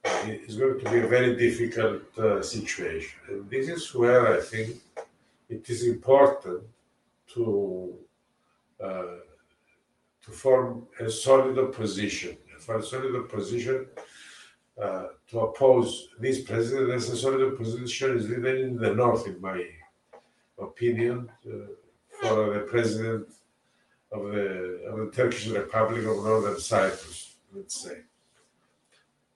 it's 0.05 0.57
going 0.57 0.79
to 0.81 0.91
be 0.91 1.01
a 1.01 1.07
very 1.07 1.37
difficult 1.37 2.03
uh, 2.19 2.43
situation. 2.43 3.19
And 3.29 3.51
this 3.51 3.69
is 3.69 3.95
where 3.95 4.37
I 4.37 4.41
think 4.41 4.77
it 5.49 5.69
is 5.69 5.87
important 5.87 6.63
to 7.35 7.95
uh, 8.83 9.17
to 10.25 10.33
form 10.33 10.87
a 11.01 11.09
solid 11.09 11.59
opposition. 11.59 12.37
For 12.59 12.79
a 12.79 12.83
solid 12.83 13.15
opposition, 13.15 13.87
uh, 14.81 15.07
to 15.29 15.41
oppose 15.41 16.09
this 16.19 16.43
president 16.43 16.91
as 16.91 17.09
a 17.09 17.17
solid 17.17 17.53
opposition 17.53 18.17
is 18.19 18.31
even 18.31 18.57
in 18.57 18.77
the 18.77 18.93
north, 18.93 19.27
in 19.27 19.41
my 19.41 19.65
opinion, 20.59 21.31
uh, 21.47 21.53
for 22.21 22.55
the 22.55 22.61
president 22.61 23.29
of 24.17 24.33
the, 24.33 24.49
of 24.89 24.97
the 24.99 25.11
Turkish 25.15 25.47
Republic 25.49 26.05
of 26.05 26.25
Northern 26.25 26.59
Cyprus, 26.59 27.37
let's 27.55 27.77
say. 27.85 27.99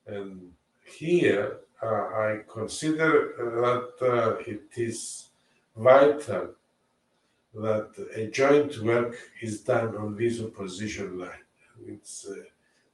And 0.07 0.53
here, 0.85 1.59
uh, 1.83 1.87
I 1.87 2.41
consider 2.53 3.13
that 3.57 4.07
uh, 4.07 4.51
it 4.53 4.69
is 4.77 5.29
vital 5.77 6.51
that 7.55 7.91
a 8.15 8.27
joint 8.29 8.79
work 8.79 9.17
is 9.41 9.63
done 9.63 9.97
on 9.97 10.17
this 10.17 10.41
opposition 10.41 11.19
line. 11.19 11.47
It's, 11.87 12.29
uh, 12.29 12.35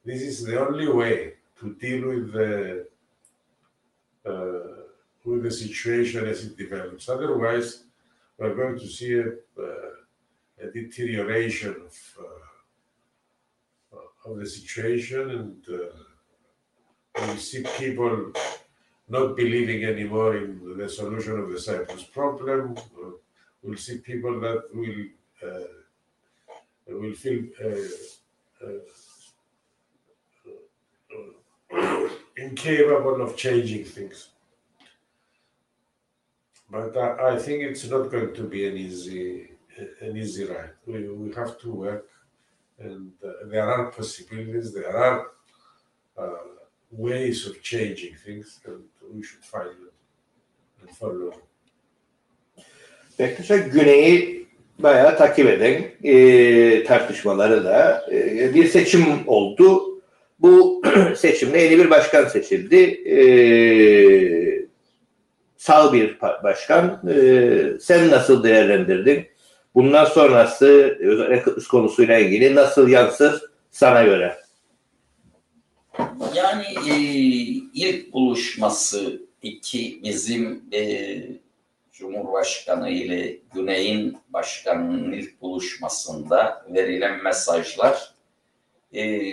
this 0.05 0.23
is 0.23 0.45
the 0.45 0.59
only 0.67 0.89
way 0.89 1.35
to 1.61 1.75
deal 1.75 2.09
with 2.09 2.33
the 2.33 2.87
uh, 4.25 4.83
with 5.25 5.43
the 5.43 5.51
situation 5.51 6.27
as 6.27 6.45
it 6.45 6.57
develops. 6.57 7.09
Otherwise, 7.09 7.85
we're 8.39 8.55
going 8.55 8.79
to 8.79 8.87
see 8.87 9.15
a, 9.15 9.27
uh, 9.27 9.96
a 10.63 10.67
deterioration 10.71 11.75
of 11.87 11.95
uh, 12.25 12.47
of 14.31 14.39
the 14.39 14.47
situation, 14.47 15.31
and 15.31 15.65
uh, 15.69 17.27
we 17.29 17.37
see 17.37 17.65
people 17.79 18.33
not 19.09 19.37
believing 19.37 19.85
anymore 19.85 20.37
in 20.37 20.77
the 20.77 20.89
solution 20.89 21.39
of 21.39 21.51
the 21.51 21.61
Cyprus 21.61 22.03
problem. 22.03 22.77
We'll 23.63 23.77
see 23.77 23.99
people 23.99 24.41
that 24.41 24.63
will 24.75 25.05
uh, 25.47 25.69
will 26.89 27.15
feel. 27.15 27.45
Uh, 27.65 28.67
uh, 28.67 28.79
incapable 32.37 33.21
of 33.23 33.37
changing 33.37 33.85
things. 33.85 34.29
But 36.71 36.97
I, 36.97 37.35
I 37.35 37.39
think 37.39 37.63
it's 37.63 37.89
not 37.89 38.11
going 38.11 38.35
to 38.35 38.43
be 38.43 38.67
an 38.67 38.77
easy 38.77 39.51
an 40.03 40.17
easy 40.17 40.45
ride. 40.45 40.75
We, 40.87 41.09
we 41.09 41.35
have 41.35 41.59
to 41.61 41.71
work, 41.71 42.09
and 42.79 43.13
uh, 43.25 43.49
there 43.51 43.69
are 43.69 43.91
possibilities. 43.91 44.73
There 44.73 44.97
are 44.97 45.27
uh, 46.19 46.31
ways 46.91 47.47
of 47.47 47.63
changing 47.63 48.15
things, 48.25 48.61
and 48.67 48.83
we 49.13 49.23
should 49.23 49.45
find 49.45 49.71
them 49.71 49.95
and 50.83 50.91
follow. 50.91 51.33
Bektaş'a 53.19 53.57
Güney'i 53.57 54.47
bayağı 54.79 55.17
takip 55.19 55.47
eden 55.47 55.85
e, 56.05 56.85
tartışmaları 56.85 57.65
da 57.65 58.07
e, 58.13 58.55
bir 58.55 58.67
seçim 58.67 59.05
oldu. 59.27 59.83
Bu 60.39 60.83
seçimde 61.17 61.59
yeni 61.59 61.79
bir 61.79 61.91
başkan 61.91 62.25
seçildi. 62.29 63.11
E, 63.11 63.19
sağ 65.57 65.93
bir 65.93 66.19
başkan. 66.43 67.03
E, 67.09 67.81
sen 67.81 68.11
nasıl 68.11 68.45
değerlendirdin? 68.45 69.27
Bundan 69.77 70.05
sonrası 70.05 70.67
özellikle 71.01 71.43
Kıbrıs 71.43 71.67
konusuyla 71.67 72.19
ilgili 72.19 72.55
nasıl 72.55 72.89
yansır 72.89 73.43
sana 73.71 74.03
göre? 74.03 74.37
Yani 76.35 76.65
e, 76.91 76.95
ilk 77.75 78.13
buluşması 78.13 79.21
iki 79.43 80.01
bizim 80.03 80.63
e, 80.73 81.19
Cumhurbaşkanı 81.93 82.91
ile 82.91 83.39
Güney'in 83.55 84.19
başkanının 84.29 85.13
ilk 85.13 85.43
buluşmasında 85.43 86.67
verilen 86.75 87.25
mesajlar 87.25 88.11
e, 88.95 89.31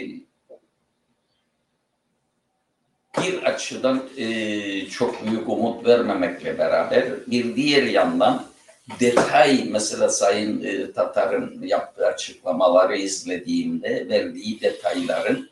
bir 3.22 3.44
açıdan 3.46 4.04
e, 4.18 4.88
çok 4.88 5.28
büyük 5.28 5.50
umut 5.50 5.88
vermemekle 5.88 6.58
beraber 6.58 7.06
bir 7.28 7.56
diğer 7.56 7.84
yandan 7.84 8.53
detay 9.00 9.66
mesela 9.70 10.10
Sayın 10.10 10.64
e, 10.64 10.92
Tatar'ın 10.92 11.64
yaptığı 11.64 12.08
açıklamaları 12.08 12.98
izlediğimde 12.98 14.10
verdiği 14.10 14.62
detayların 14.62 15.50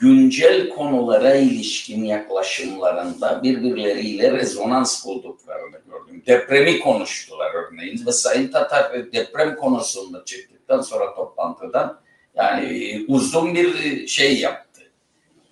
güncel 0.00 0.68
konulara 0.68 1.34
ilişkin 1.34 2.04
yaklaşımlarında 2.04 3.42
birbirleriyle 3.42 4.32
rezonans 4.32 5.06
bulduklarını 5.06 5.76
gördüm. 5.90 6.22
Depremi 6.26 6.80
konuştular 6.80 7.50
örneğin 7.54 8.06
ve 8.06 8.12
Sayın 8.12 8.48
Tatar 8.48 9.12
deprem 9.12 9.56
konusunda 9.56 10.24
çıktıktan 10.24 10.80
sonra 10.80 11.14
toplantıdan 11.14 12.00
yani 12.34 13.04
uzun 13.08 13.54
bir 13.54 14.06
şey 14.06 14.40
yaptı. 14.40 14.82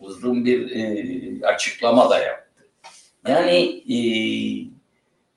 Uzun 0.00 0.44
bir 0.44 0.70
e, 0.70 1.46
açıklama 1.46 2.10
da 2.10 2.18
yaptı. 2.18 2.64
Yani 3.28 3.82
e, 3.88 3.96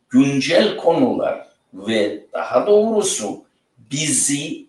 güncel 0.09 0.77
konular 0.77 1.47
ve 1.73 2.25
daha 2.33 2.67
doğrusu 2.67 3.43
bizi 3.91 4.65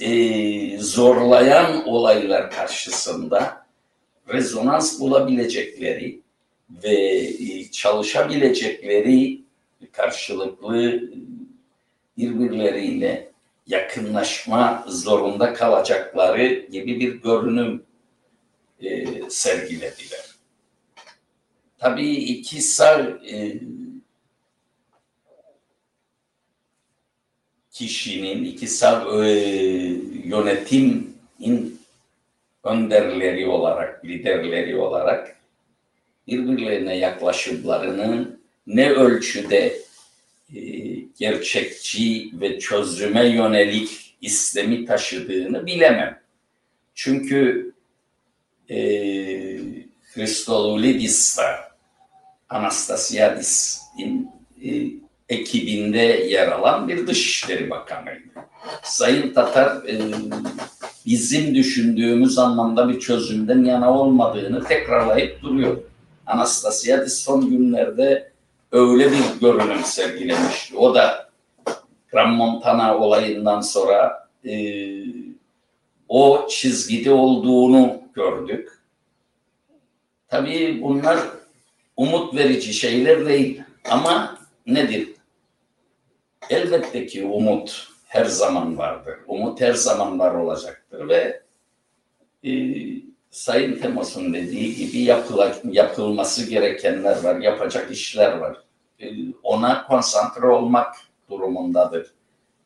e, 0.00 0.78
zorlayan 0.78 1.88
olaylar 1.88 2.50
karşısında 2.50 3.66
rezonans 4.28 5.00
bulabilecekleri 5.00 6.20
ve 6.84 6.94
e, 6.94 7.70
çalışabilecekleri 7.70 9.40
karşılıklı 9.92 11.02
birbirleriyle 12.18 13.32
yakınlaşma 13.66 14.84
zorunda 14.88 15.52
kalacakları 15.52 16.66
gibi 16.70 17.00
bir 17.00 17.22
görünüm 17.22 17.84
e, 18.80 19.06
sergilediler. 19.30 20.26
Tabii 21.78 22.10
iki 22.10 22.62
sağ 22.62 23.00
e, 23.32 23.60
kişinin, 27.86 28.44
ikisel 28.44 29.24
e, 29.24 29.30
yönetimin 30.24 31.16
önderleri 32.64 33.46
olarak, 33.46 34.04
liderleri 34.04 34.76
olarak 34.76 35.36
birbirlerine 36.26 36.96
yaklaşımlarının 36.96 38.40
ne 38.66 38.90
ölçüde 38.90 39.78
e, 40.54 40.60
gerçekçi 41.18 42.30
ve 42.32 42.58
çözüme 42.58 43.28
yönelik 43.28 44.14
istemi 44.20 44.84
taşıdığını 44.84 45.66
bilemem. 45.66 46.20
Çünkü 46.94 47.72
e, 48.70 48.76
Christodoulidis'la 50.14 51.72
Anastasiadis'in 52.48 54.30
e, 54.64 55.01
ekibinde 55.32 55.98
yer 56.28 56.48
alan 56.48 56.88
bir 56.88 57.06
Dışişleri 57.06 57.70
Bakanıydı. 57.70 58.28
Sayın 58.82 59.34
Tatar 59.34 59.84
e, 59.88 59.98
bizim 61.06 61.54
düşündüğümüz 61.54 62.38
anlamda 62.38 62.88
bir 62.88 63.00
çözümden 63.00 63.64
yana 63.64 63.98
olmadığını 63.98 64.64
tekrarlayıp 64.64 65.42
duruyor. 65.42 65.76
Anastasiadis 66.26 67.18
son 67.18 67.50
günlerde 67.50 68.32
öyle 68.72 69.12
bir 69.12 69.40
görünüm 69.40 69.84
sergilemişti. 69.84 70.76
O 70.76 70.94
da 70.94 71.28
Gran 72.12 72.30
Montana 72.30 72.98
olayından 72.98 73.60
sonra 73.60 74.28
e, 74.44 74.54
o 76.08 76.46
çizgide 76.50 77.12
olduğunu 77.12 78.02
gördük. 78.14 78.68
Tabii 80.28 80.78
bunlar 80.82 81.18
umut 81.96 82.34
verici 82.34 82.74
şeyler 82.74 83.26
değil. 83.26 83.62
Ama 83.90 84.38
nedir? 84.66 85.08
Elbette 86.50 87.06
ki 87.06 87.24
umut 87.24 87.88
her 88.08 88.24
zaman 88.24 88.78
vardır. 88.78 89.14
Umut 89.26 89.60
her 89.60 89.72
zaman 89.72 90.18
var 90.18 90.34
olacaktır 90.34 91.08
ve 91.08 91.42
e, 92.44 92.52
Sayın 93.30 93.78
Temos'un 93.78 94.34
dediği 94.34 94.76
gibi 94.76 94.98
yapıla, 94.98 95.54
yapılması 95.64 96.50
gerekenler 96.50 97.22
var, 97.22 97.40
yapacak 97.40 97.90
işler 97.90 98.38
var. 98.38 98.56
E, 99.00 99.06
ona 99.42 99.86
konsantre 99.86 100.46
olmak 100.46 100.96
durumundadır. 101.30 102.14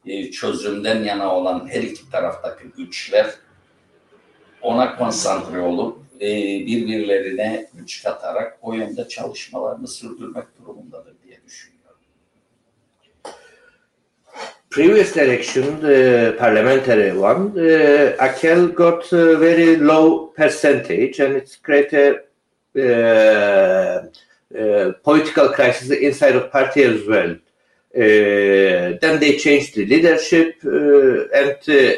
E, 0.07 0.31
çözümden 0.31 1.05
yana 1.05 1.35
olan 1.35 1.69
her 1.69 1.83
iki 1.83 2.11
taraftaki 2.11 2.65
güçler 2.77 3.35
ona 4.63 4.97
konsantre 4.97 5.61
olup 5.61 5.99
e, 6.21 6.27
birbirlerine 6.67 7.69
güç 7.75 8.03
katarak 8.03 8.59
o 8.63 8.73
yönde 8.73 9.09
çalışmalarını 9.09 9.89
sürdürmek 9.89 10.45
durumundadır 10.61 11.15
previous 14.77 15.17
election, 15.17 15.81
the 15.81 16.37
parliamentary 16.39 17.11
one, 17.17 17.45
uh, 17.59 18.15
Akel 18.27 18.75
got 18.75 19.11
a 19.11 19.39
very 19.39 19.77
low 19.77 20.27
percentage, 20.41 21.19
and 21.19 21.35
it's 21.35 21.57
created 21.57 22.17
uh, 22.77 24.03
uh, 24.61 24.93
political 25.03 25.49
crisis 25.49 25.89
inside 25.91 26.37
of 26.37 26.53
party 26.53 26.83
as 26.83 27.01
well. 27.09 27.31
Uh, 27.31 28.99
then 29.01 29.19
they 29.19 29.39
changed 29.39 29.75
the 29.77 29.87
leadership, 29.87 30.57
uh, 30.67 31.25
and 31.41 31.57
uh, 31.71 31.97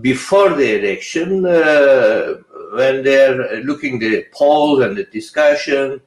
before 0.00 0.54
the 0.54 0.68
election, 0.80 1.42
when 1.42 3.04
they're 3.04 3.60
looking 3.62 3.98
the 3.98 4.24
polls 4.32 4.80
and 4.80 4.96
the 4.96 5.04
discussion, 5.04 6.00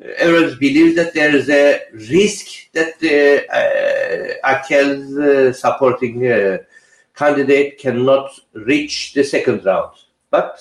everyone 0.00 0.58
believes 0.58 0.96
that 0.96 1.14
there 1.14 1.34
is 1.34 1.48
a 1.48 1.80
risk 1.92 2.72
that 2.72 2.98
the 3.00 3.46
uh, 3.48 4.54
Akel's 4.54 5.16
uh, 5.16 5.52
supporting 5.52 6.26
uh, 6.26 6.58
candidate 7.14 7.78
cannot 7.78 8.30
reach 8.52 9.14
the 9.14 9.22
second 9.22 9.64
round. 9.64 9.92
But 10.30 10.60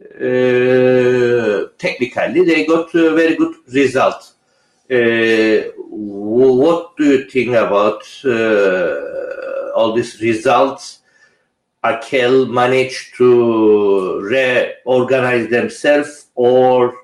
uh, 0.00 1.68
technically, 1.78 2.44
they 2.44 2.66
got 2.66 2.94
a 2.94 3.14
very 3.14 3.36
good 3.36 3.54
result. 3.72 4.34
Uh, 4.90 5.70
what 5.76 6.96
do 6.96 7.04
you 7.04 7.30
think 7.30 7.50
about 7.50 8.02
uh, 8.24 9.70
all 9.76 9.92
these 9.94 10.20
results? 10.20 10.98
Akel 11.84 12.50
managed 12.50 13.16
to 13.16 14.20
reorganize 14.20 15.48
themselves 15.48 16.26
or 16.34 16.94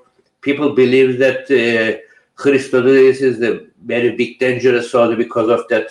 people 0.47 0.69
believe 0.83 1.19
that 1.25 1.41
uh, 1.51 1.99
Christodoulidis 2.41 3.19
is 3.29 3.41
a 3.41 3.53
very 3.93 4.11
big 4.15 4.39
dangerous 4.39 4.85
sword 4.91 5.17
because 5.17 5.49
of 5.49 5.61
that. 5.71 5.89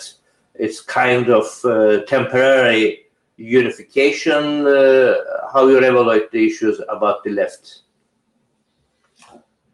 It's 0.55 0.79
kind 0.81 1.29
of 1.39 1.45
uh, 1.63 2.01
temporary 2.15 3.05
unification. 3.37 4.43
Uh, 4.65 5.13
how 5.53 5.67
you 5.67 5.77
evaluate 5.77 6.31
the 6.31 6.43
issues 6.49 6.81
about 6.95 7.23
the 7.23 7.31
left? 7.41 7.63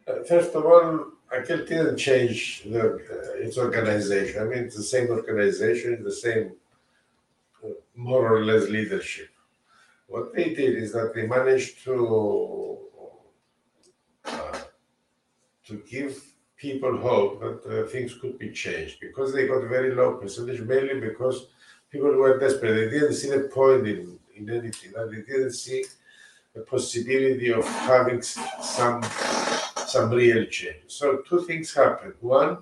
Uh, 0.06 0.24
first 0.28 0.52
of 0.58 0.66
all, 0.66 0.88
Akel 1.34 1.66
didn't 1.72 1.98
change 1.98 2.64
the, 2.74 2.84
uh, 2.84 3.46
its 3.46 3.58
organization. 3.58 4.36
I 4.42 4.46
mean, 4.50 4.62
it's 4.66 4.76
the 4.76 4.92
same 4.96 5.08
organization, 5.20 6.04
the 6.04 6.18
same 6.28 6.46
uh, 7.64 7.70
more 7.96 8.24
or 8.34 8.44
less 8.50 8.66
leadership. 8.78 9.30
What 10.08 10.36
they 10.36 10.48
did 10.60 10.74
is 10.84 10.92
that 10.92 11.14
they 11.16 11.26
managed 11.26 11.86
to 11.86 12.73
to 15.68 15.82
give 15.90 16.22
people 16.58 16.98
hope 16.98 17.42
that 17.42 17.60
uh, 17.66 17.88
things 17.88 18.14
could 18.16 18.38
be 18.38 18.52
changed 18.52 19.00
because 19.02 19.34
they 19.34 19.48
got 19.48 19.68
very 19.68 19.94
low 19.94 20.16
percentage, 20.16 20.62
mainly 20.62 21.00
because 21.00 21.48
people 21.92 22.12
were 22.12 22.40
desperate. 22.40 22.74
They 22.74 22.90
didn't 22.90 23.14
see 23.14 23.30
the 23.30 23.50
point 23.60 23.88
in, 23.88 24.20
in 24.36 24.50
anything. 24.50 24.92
That 24.94 25.12
they 25.12 25.22
didn't 25.22 25.54
see 25.54 25.84
the 26.54 26.62
possibility 26.62 27.52
of 27.52 27.66
having 27.66 28.22
some 28.22 29.04
some 29.94 30.10
real 30.10 30.46
change. 30.46 30.84
So 30.88 31.18
two 31.28 31.42
things 31.42 31.74
happened. 31.74 32.14
One, 32.22 32.60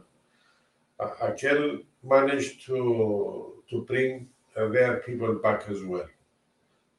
Akel 1.00 1.84
managed 2.04 2.66
to 2.68 3.54
to 3.70 3.82
bring 3.84 4.28
uh, 4.58 4.68
their 4.68 4.98
people 4.98 5.36
back 5.36 5.70
as 5.70 5.84
well. 5.84 6.10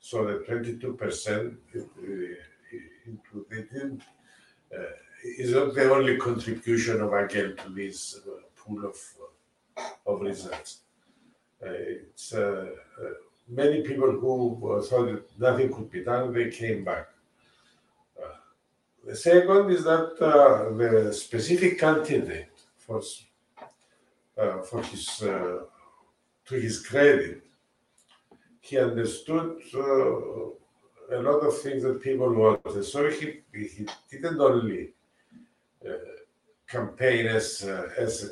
So 0.01 0.25
the 0.25 0.45
22 0.47 0.95
percent, 0.95 1.55
uh, 1.77 1.81
they 3.51 3.63
didn't. 3.73 4.03
Uh, 4.77 4.83
is 5.25 5.53
not 5.53 5.75
the 5.75 5.91
only 5.91 6.17
contribution 6.17 7.01
of 7.01 7.11
Akel 7.11 7.57
to 7.63 7.71
this 7.71 8.21
uh, 8.27 8.31
pool 8.57 8.85
of, 8.85 8.97
uh, 9.77 9.83
of 10.07 10.21
results. 10.21 10.81
Uh, 11.65 11.71
it's 11.71 12.35
uh, 12.35 12.67
uh, 13.01 13.05
many 13.49 13.83
people 13.83 14.11
who 14.11 14.73
uh, 14.73 14.83
thought 14.83 15.07
that 15.07 15.41
nothing 15.41 15.73
could 15.73 15.91
be 15.91 16.03
done, 16.03 16.33
they 16.33 16.51
came 16.51 16.85
back. 16.85 17.07
the 19.07 19.17
second 19.17 19.71
is 19.71 19.83
that 19.85 20.17
the 20.19 21.13
specific 21.13 21.79
candidate 21.79 22.53
for 22.77 23.01
uh, 24.39 24.63
for 24.63 24.83
his 24.83 25.23
uh, 25.23 25.61
to 26.47 26.55
his 26.55 26.87
credit, 26.87 27.43
he 28.61 28.79
understood 28.79 29.61
uh, 29.75 31.17
a 31.17 31.21
lot 31.21 31.41
of 31.41 31.59
things 31.61 31.83
that 31.83 32.01
people 32.03 32.33
wanted. 32.33 32.83
So 32.85 33.11
he 33.11 33.43
he 33.53 33.87
didn't 34.11 34.41
only 34.41 34.95
campaign 36.73 37.27
as 37.27 37.65
uh, 37.65 37.89
as 37.99 38.31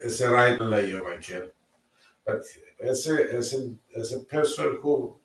as 0.00 0.20
a 0.20 0.30
right 0.30 0.60
like 0.60 0.92
Michael, 1.08 1.48
but 2.24 2.42
as 2.80 3.08
a 3.08 3.16
as 3.38 3.54
a 3.54 3.60
as 3.98 4.12
a 4.12 4.20
person 4.20 4.78
who 4.80 5.16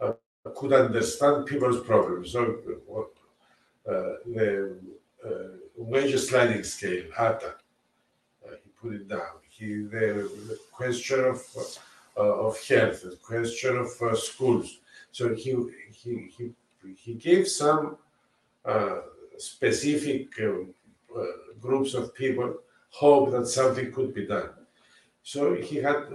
uh, 0.00 0.12
could 0.56 0.72
understand 0.72 1.46
people's 1.46 1.80
problems. 1.84 2.32
So 2.32 2.40
uh, 3.88 3.92
the 4.34 4.78
uh, 5.26 6.18
sliding 6.18 6.62
scale, 6.62 7.04
ATA, 7.18 7.46
uh, 7.46 8.54
he 8.62 8.70
put 8.80 8.92
it 8.94 9.08
down. 9.08 9.34
He 9.48 9.82
the, 9.82 10.30
the 10.50 10.58
question 10.70 11.20
of 11.32 11.40
uh, 12.16 12.46
of 12.46 12.54
health, 12.68 13.02
the 13.02 13.18
question 13.30 13.76
of 13.76 14.18
schools. 14.18 14.78
So 15.10 15.34
he 15.34 15.50
he 16.00 16.12
he 16.36 16.44
he 17.04 17.14
gave 17.14 17.48
some 17.48 17.96
specific 19.38 20.28
um, 20.40 20.74
Uh, 21.16 21.24
groups 21.60 21.94
of 21.94 22.14
people 22.14 22.54
hope 22.90 23.30
that 23.30 23.46
something 23.46 23.92
could 23.92 24.14
be 24.14 24.26
done. 24.26 24.50
So 25.22 25.54
he 25.54 25.76
had 25.76 26.06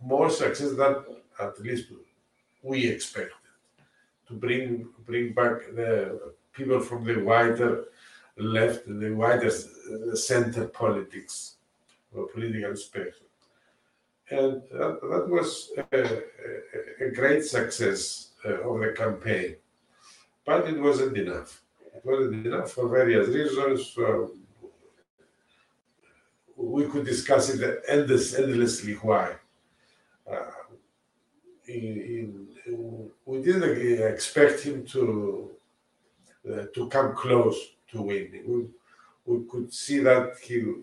more 0.00 0.30
success 0.30 0.72
than 0.72 0.96
at 1.38 1.60
least 1.60 1.86
we 2.62 2.86
expected 2.86 3.36
to 4.28 4.34
bring 4.34 4.88
bring 5.06 5.32
back 5.32 5.56
the 5.74 6.32
people 6.52 6.80
from 6.80 7.04
the 7.04 7.18
wider 7.22 7.84
left, 8.36 8.86
the 8.86 9.10
wider 9.10 9.48
uh, 9.50 10.14
center 10.14 10.66
politics 10.66 11.56
or 12.14 12.26
political 12.28 12.74
spectrum. 12.76 13.28
And 14.30 14.62
that, 14.72 15.00
that 15.02 15.28
was 15.28 15.72
a, 15.92 16.22
a, 17.04 17.10
great 17.10 17.44
success 17.44 18.30
uh, 18.44 18.60
of 18.60 18.80
the 18.80 18.94
campaign. 18.96 19.56
But 20.44 20.68
it 20.68 20.80
wasn't 20.80 21.16
enough. 21.16 21.62
It 21.94 22.68
for 22.68 22.88
various 22.88 23.28
reasons. 23.28 23.96
Uh, 23.98 24.26
we 26.56 26.86
could 26.86 27.04
discuss 27.04 27.50
it 27.50 27.82
endless, 27.88 28.34
endlessly 28.34 28.94
why. 28.94 29.34
Uh, 30.30 30.50
in, 31.66 32.46
in, 32.66 33.10
we 33.24 33.42
didn't 33.42 34.02
expect 34.12 34.60
him 34.60 34.84
to 34.86 35.50
uh, 36.50 36.64
to 36.74 36.88
come 36.88 37.14
close 37.14 37.58
to 37.90 38.02
winning. 38.02 38.42
We, 38.46 38.66
we 39.26 39.44
could 39.48 39.72
see 39.72 39.98
that 40.00 40.36
he 40.42 40.74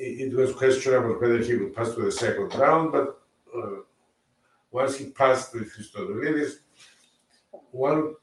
it 0.00 0.32
was 0.32 0.52
questionable 0.52 1.20
whether 1.20 1.38
he 1.38 1.56
would 1.56 1.74
pass 1.74 1.94
to 1.94 2.02
the 2.02 2.12
second 2.12 2.54
round, 2.54 2.92
but 2.92 3.20
uh, 3.56 3.80
once 4.70 4.96
he 4.96 5.06
passed 5.06 5.54
with 5.54 5.74
Christodoulides, 5.74 6.58
one 7.72 8.14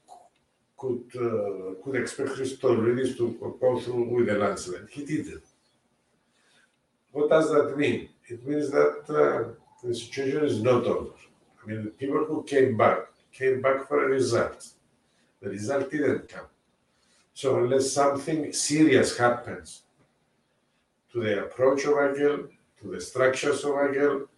could 0.76 1.04
uh, 1.16 1.82
could 1.82 1.96
expect 1.96 2.30
Christodoulides 2.30 3.16
to 3.16 3.56
go 3.60 3.80
through 3.80 4.08
with 4.14 4.28
a 4.28 4.38
landslide. 4.38 4.88
He 4.90 5.04
didn't. 5.04 5.44
What 7.12 7.30
does 7.30 7.50
that 7.50 7.76
mean? 7.76 8.10
It 8.28 8.46
means 8.46 8.70
that 8.70 9.04
uh, 9.08 9.54
the 9.82 9.94
situation 9.94 10.44
is 10.44 10.62
not 10.62 10.84
over. 10.84 11.14
I 11.62 11.66
mean, 11.66 11.84
the 11.84 11.90
people 11.90 12.24
who 12.24 12.42
came 12.42 12.76
back 12.76 12.98
came 13.32 13.62
back 13.62 13.88
for 13.88 14.04
a 14.04 14.08
result. 14.08 14.68
The 15.40 15.50
result 15.50 15.90
didn't 15.90 16.28
come. 16.28 16.46
So 17.32 17.58
unless 17.58 17.92
something 17.92 18.52
serious 18.52 19.16
happens 19.16 19.82
to 21.12 21.20
the 21.20 21.44
approach 21.44 21.84
of 21.84 21.94
AKEL, 21.94 22.48
to 22.80 22.90
the 22.90 23.00
structures 23.00 23.64
of 23.64 23.72
AKEL, 23.72 24.28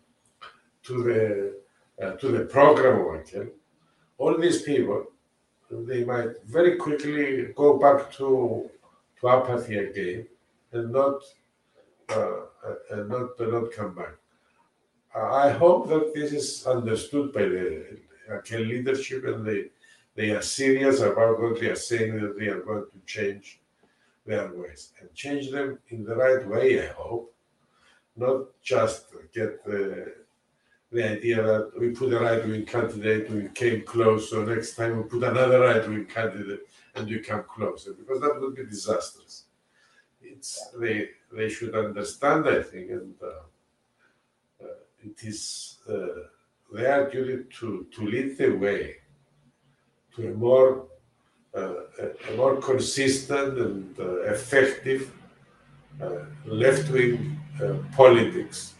to 0.85 1.03
the 1.03 1.61
uh, 2.05 2.13
to 2.13 2.29
the 2.29 2.45
program 2.45 3.01
of 3.01 3.07
AKEL, 3.21 3.51
all 4.19 4.39
these 4.39 4.63
people 4.63 5.07
they 5.71 6.05
might 6.05 6.43
very 6.47 6.77
quickly 6.77 7.53
go 7.55 7.79
back 7.79 8.13
to 8.13 8.71
to 9.21 9.29
apathy 9.29 9.77
again 9.79 10.27
and 10.73 10.93
not 10.93 11.23
uh, 12.11 12.41
and 12.91 13.09
not 13.09 13.39
not 13.41 13.73
come 13.73 13.95
back. 13.95 14.15
I 15.15 15.51
hope 15.51 15.89
that 15.89 16.15
this 16.15 16.33
is 16.33 16.67
understood 16.67 17.33
by 17.33 17.43
the 17.43 17.99
AKEL 18.31 18.69
leadership 18.69 19.25
and 19.25 19.45
they 19.45 19.71
they 20.15 20.31
are 20.31 20.43
serious 20.43 21.01
about 21.01 21.41
what 21.41 21.61
they 21.61 21.69
are 21.69 21.77
saying 21.77 22.21
that 22.21 22.39
they 22.39 22.49
are 22.49 22.61
going 22.61 22.87
to 22.93 22.99
change 23.07 23.61
their 24.27 24.53
ways 24.53 24.93
and 25.01 25.13
change 25.15 25.51
them 25.51 25.79
in 25.89 26.05
the 26.05 26.15
right 26.15 26.47
way, 26.47 26.83
I 26.83 26.93
hope. 26.93 27.33
Not 28.17 28.47
just 28.63 29.07
get 29.33 29.65
the, 29.65 30.13
the 30.91 31.05
idea 31.17 31.43
that 31.43 31.73
we 31.79 31.91
put 31.91 32.13
a 32.13 32.19
right 32.19 32.47
wing 32.47 32.65
candidate, 32.65 33.29
and 33.29 33.43
we 33.43 33.49
came 33.51 33.83
close, 33.83 34.31
so 34.31 34.45
next 34.45 34.75
time 34.75 34.97
we 34.97 35.03
put 35.05 35.23
another 35.23 35.61
right 35.61 35.87
wing 35.89 36.07
candidate 36.07 36.61
and 36.95 37.09
we 37.09 37.19
come 37.19 37.45
closer, 37.45 37.93
because 37.93 38.21
that 38.21 38.41
would 38.41 38.57
be 38.57 38.65
disastrous. 38.65 39.45
It's 40.23 40.71
they 40.81 41.11
they 41.33 41.49
should 41.49 41.75
understand, 41.75 42.49
I 42.49 42.63
think, 42.63 42.91
and 42.91 43.15
uh, 43.23 44.65
uh, 44.65 44.79
it 45.05 45.23
is 45.23 45.79
uh, 45.89 46.07
their 46.73 47.11
duty 47.11 47.45
to 47.59 47.87
to 47.95 48.01
lead 48.07 48.39
the 48.39 48.51
way 48.51 48.97
to 50.17 50.29
a 50.31 50.35
more 50.35 50.87
uh, 51.55 51.75
a 52.31 52.37
more 52.37 52.57
consistent 52.57 53.59
and 53.59 53.99
uh, 54.01 54.23
effective 54.23 55.13
uh, 56.03 56.25
left-wing 56.47 57.37
politics, 57.97 58.75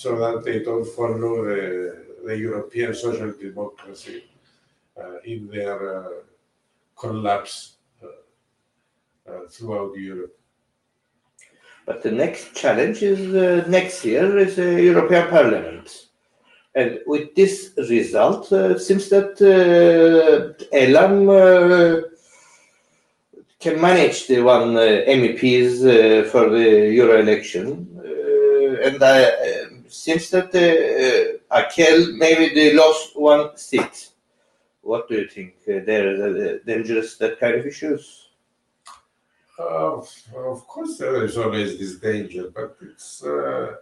so 0.00 0.10
that 0.22 0.36
they 0.44 0.58
don't 0.68 0.88
follow 0.98 1.44
the, 1.44 1.62
the 2.26 2.36
European 2.48 2.94
social 2.94 3.32
democracy 3.46 4.24
in 5.24 5.40
their 5.48 5.78
collapse 6.96 7.76
throughout 9.50 9.92
Europe. 9.96 10.34
But 11.86 12.02
the 12.02 12.12
next 12.12 12.54
challenge 12.54 13.02
is 13.02 13.34
uh, 13.34 13.68
next 13.68 14.04
year 14.04 14.38
is 14.38 14.56
the 14.56 14.82
European 14.90 15.28
Parliament. 15.28 16.06
And 16.74 17.00
with 17.06 17.34
this 17.34 17.72
result, 17.76 18.52
uh, 18.52 18.78
seems 18.78 19.08
that 19.08 19.32
uh, 19.42 20.54
Elam 20.72 21.28
uh, 21.28 22.08
can 23.58 23.80
manage 23.80 24.28
the 24.28 24.40
one 24.40 24.76
uh, 24.76 25.04
MEPs 25.18 25.72
uh, 25.84 26.28
for 26.30 26.48
the 26.48 26.90
Euro 27.00 27.18
election. 27.20 27.66
Uh, 27.98 28.86
and 28.86 29.02
I, 29.02 29.59
seems 29.92 30.30
that 30.30 30.54
uh, 30.54 31.54
Akel 31.54 32.16
maybe 32.16 32.54
they 32.54 32.74
lost 32.74 33.18
one 33.18 33.56
seat. 33.56 34.10
What 34.82 35.08
do 35.08 35.14
you 35.16 35.28
think? 35.28 35.54
they're 35.66 36.58
dangerous, 36.60 37.16
that 37.18 37.38
kind 37.38 37.56
of 37.56 37.66
issues? 37.66 38.28
of 39.58 40.66
course, 40.66 40.96
there 40.96 41.24
is 41.24 41.36
always 41.36 41.78
this 41.78 41.96
danger, 41.96 42.50
but 42.54 42.76
it's 42.80 43.22
uh, 43.24 43.76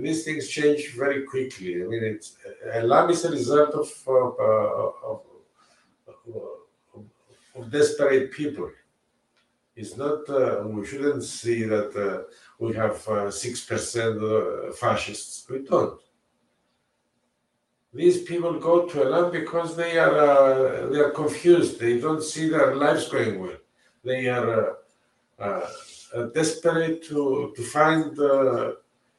these 0.00 0.24
things 0.24 0.48
change 0.48 0.94
very 0.94 1.22
quickly. 1.22 1.82
I 1.82 1.86
mean, 1.86 2.04
it's 2.04 2.36
Elam 2.72 3.10
is 3.10 3.24
a 3.24 3.30
result 3.30 3.70
of, 3.70 3.90
uh, 4.06 4.12
of, 4.12 5.22
of, 6.08 7.04
of, 7.54 7.70
desperate 7.70 8.32
people. 8.32 8.70
It's 9.76 9.96
not, 9.96 10.28
uh, 10.30 10.62
we 10.66 10.86
shouldn't 10.86 11.22
see 11.22 11.64
that 11.64 11.94
uh, 11.94 12.22
we 12.58 12.74
have 12.74 12.94
6% 12.94 14.70
uh, 14.70 14.72
fascists. 14.72 15.46
We 15.50 15.58
don't. 15.58 16.00
These 17.92 18.22
people 18.22 18.58
go 18.58 18.86
to 18.86 19.04
Elam 19.04 19.30
because 19.30 19.76
they 19.76 19.98
are, 19.98 20.88
they 20.90 20.98
are 20.98 21.10
confused. 21.10 21.78
They 21.78 22.00
don't 22.00 22.22
see 22.22 22.48
their 22.48 22.74
lives 22.74 23.08
going 23.08 23.38
well. 23.38 23.56
They 24.02 24.28
are 24.28 24.76
desperate 26.34 27.02
to, 27.04 27.52
to 27.54 27.62
find 27.62 28.18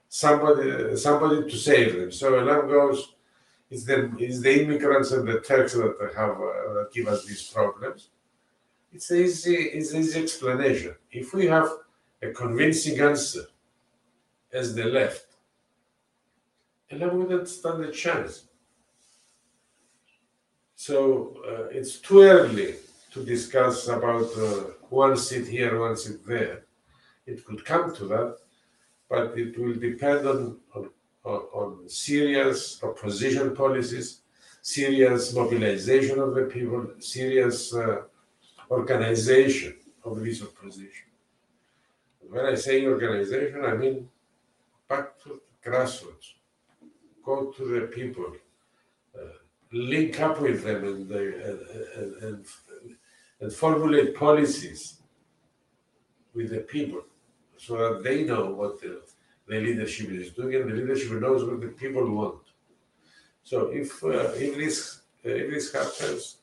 somebody 0.10 0.96
somebody 0.96 1.50
to 1.50 1.58
save 1.58 1.96
them. 1.98 2.12
So 2.12 2.36
Elam 2.36 2.68
goes, 2.68 3.16
it's 3.70 3.84
the 3.84 4.12
it's 4.18 4.40
the 4.40 4.64
immigrants 4.64 5.12
and 5.12 5.28
the 5.28 5.42
Turks 5.42 5.74
that 5.74 6.14
have 6.16 6.32
uh, 6.32 6.74
that 6.74 6.90
give 6.94 7.08
us 7.08 7.26
these 7.26 7.44
problems. 7.50 8.10
It's 8.94 9.12
easy 9.12 9.56
it's 9.56 9.94
easy 9.94 10.22
explanation. 10.24 10.96
If 11.12 11.34
we 11.34 11.48
have 11.48 11.70
a 12.22 12.32
convincing 12.32 13.00
answer 13.00 13.46
as 14.52 14.74
the 14.74 14.86
left, 14.86 15.26
Elam 16.90 17.18
wouldn't 17.18 17.48
stand 17.48 17.84
a 17.84 17.92
chance. 17.92 18.46
So 20.76 21.36
uh, 21.46 21.64
it's 21.78 22.00
too 22.00 22.22
early 22.22 22.76
to 23.12 23.26
discuss 23.26 23.88
about 23.88 24.30
uh, 24.38 24.72
one 24.90 25.18
seat 25.18 25.48
here, 25.48 25.80
one 25.80 25.98
seat 25.98 26.26
there. 26.26 26.64
It 27.26 27.44
could 27.46 27.66
come 27.66 27.94
to 27.96 28.06
that, 28.06 28.38
but 29.10 29.38
it 29.38 29.58
will 29.58 29.74
depend 29.74 30.28
on, 30.28 30.58
on, 30.76 30.90
on 31.26 31.90
serious 31.90 32.82
opposition 32.84 33.56
policies, 33.56 34.22
serious 34.62 35.34
mobilization 35.34 36.20
of 36.20 36.36
the 36.36 36.44
people, 36.44 36.88
serious 37.00 37.74
uh, 37.74 38.04
organization 38.70 39.76
of 40.04 40.24
this 40.24 40.42
opposition. 40.42 41.08
When 42.30 42.46
I 42.46 42.56
say 42.56 42.86
organization, 42.86 43.64
I 43.66 43.74
mean 43.76 44.10
back 44.90 45.22
to 45.24 45.42
grassroots. 45.66 46.34
Go 47.26 47.52
to 47.52 47.66
the 47.66 47.88
people, 47.88 48.34
uh, 49.18 49.38
link 49.72 50.20
up 50.20 50.40
with 50.42 50.64
them, 50.64 50.84
and, 50.86 51.10
they, 51.10 51.26
and, 51.26 52.14
and, 52.24 52.46
and, 53.42 53.54
formulate 53.54 54.16
policies 54.16 55.00
with 56.34 56.52
the 56.52 56.60
people 56.60 57.02
so 57.58 57.76
that 57.78 58.04
they 58.04 58.24
know 58.24 58.46
what 58.52 58.80
the, 58.80 59.02
the 59.48 59.60
leadership 59.60 60.10
is 60.10 60.32
doing 60.32 60.56
and 60.56 60.70
the 60.72 60.76
leadership 60.76 61.12
knows 61.22 61.44
what 61.44 61.60
the 61.60 61.68
people 61.68 62.10
want. 62.10 62.40
So 63.44 63.68
if 63.68 64.04
uh, 64.04 64.32
if 64.36 64.56
this 64.58 65.02
uh, 65.26 65.30
if 65.30 65.52
this 65.52 65.72
happens, 65.74 66.37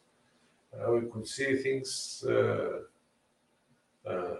we 0.91 1.09
could 1.11 1.27
see 1.27 1.57
things 1.57 2.25
uh, 2.29 2.79
uh, 4.07 4.35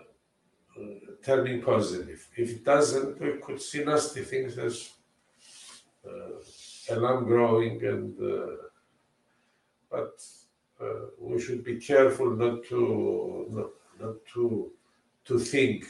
turning 1.25 1.63
positive. 1.63 2.27
If 2.37 2.51
it 2.51 2.65
doesn't, 2.65 3.21
we 3.21 3.39
could 3.41 3.61
see 3.61 3.85
nasty 3.85 4.23
things 4.23 4.59
as 4.59 4.91
uh, 6.07 6.93
Elam 6.95 7.25
growing 7.25 7.85
and 7.85 8.15
but 9.91 10.21
we 11.21 11.41
should 11.41 11.65
be 11.65 11.77
careful 11.77 12.31
not 12.31 12.65
to 12.65 13.47
not, 13.51 13.71
not 14.01 14.17
to 14.35 14.73
to 15.25 15.39
think 15.39 15.87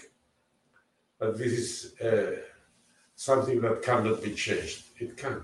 that 1.18 1.36
this 1.38 1.52
is 1.52 2.00
uh, 2.00 2.36
something 3.16 3.60
that 3.60 3.82
cannot 3.82 4.22
be 4.22 4.34
changed. 4.34 4.84
It 4.98 5.16
can. 5.16 5.42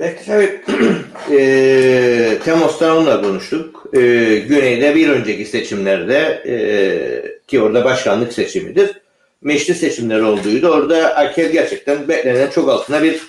Belki 0.00 0.26
tabii 0.26 0.60
e, 1.40 2.38
Temmuz'dan 2.44 2.96
onunla 2.96 3.22
konuştuk. 3.22 3.86
E, 3.92 3.98
Güney'de 4.48 4.94
bir 4.94 5.08
önceki 5.08 5.44
seçimlerde 5.44 6.42
e, 6.46 6.56
ki 7.46 7.60
orada 7.60 7.84
başkanlık 7.84 8.32
seçimidir. 8.32 9.00
Meclis 9.42 9.80
seçimleri 9.80 10.22
olduğuydu. 10.22 10.68
Orada 10.68 11.16
Akel 11.16 11.52
gerçekten 11.52 12.08
beklenen 12.08 12.50
çok 12.50 12.68
altına 12.68 13.02
bir 13.02 13.20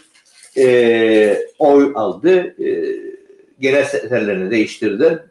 e, 0.57 1.45
oy 1.59 1.91
aldı. 1.95 2.55
E, 2.65 2.95
genel 3.59 3.86
sekreterlerini 3.86 4.51
değiştirdi. 4.51 5.24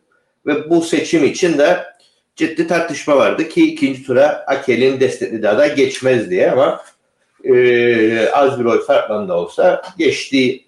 Ve 0.47 0.70
bu 0.70 0.82
seçim 0.82 1.24
için 1.24 1.59
de 1.59 1.76
ciddi 2.36 2.66
tartışma 2.66 3.16
vardı 3.16 3.49
ki 3.49 3.72
ikinci 3.72 4.05
tura 4.05 4.45
Akel'in 4.47 5.01
desteklediği 5.01 5.49
aday 5.49 5.74
geçmez 5.74 6.30
diye 6.30 6.51
ama 6.51 6.82
e, 7.45 8.28
az 8.28 8.61
bir 8.61 8.64
oy 8.64 8.84
farkla 8.84 9.34
olsa 9.36 9.82
geçti. 9.99 10.67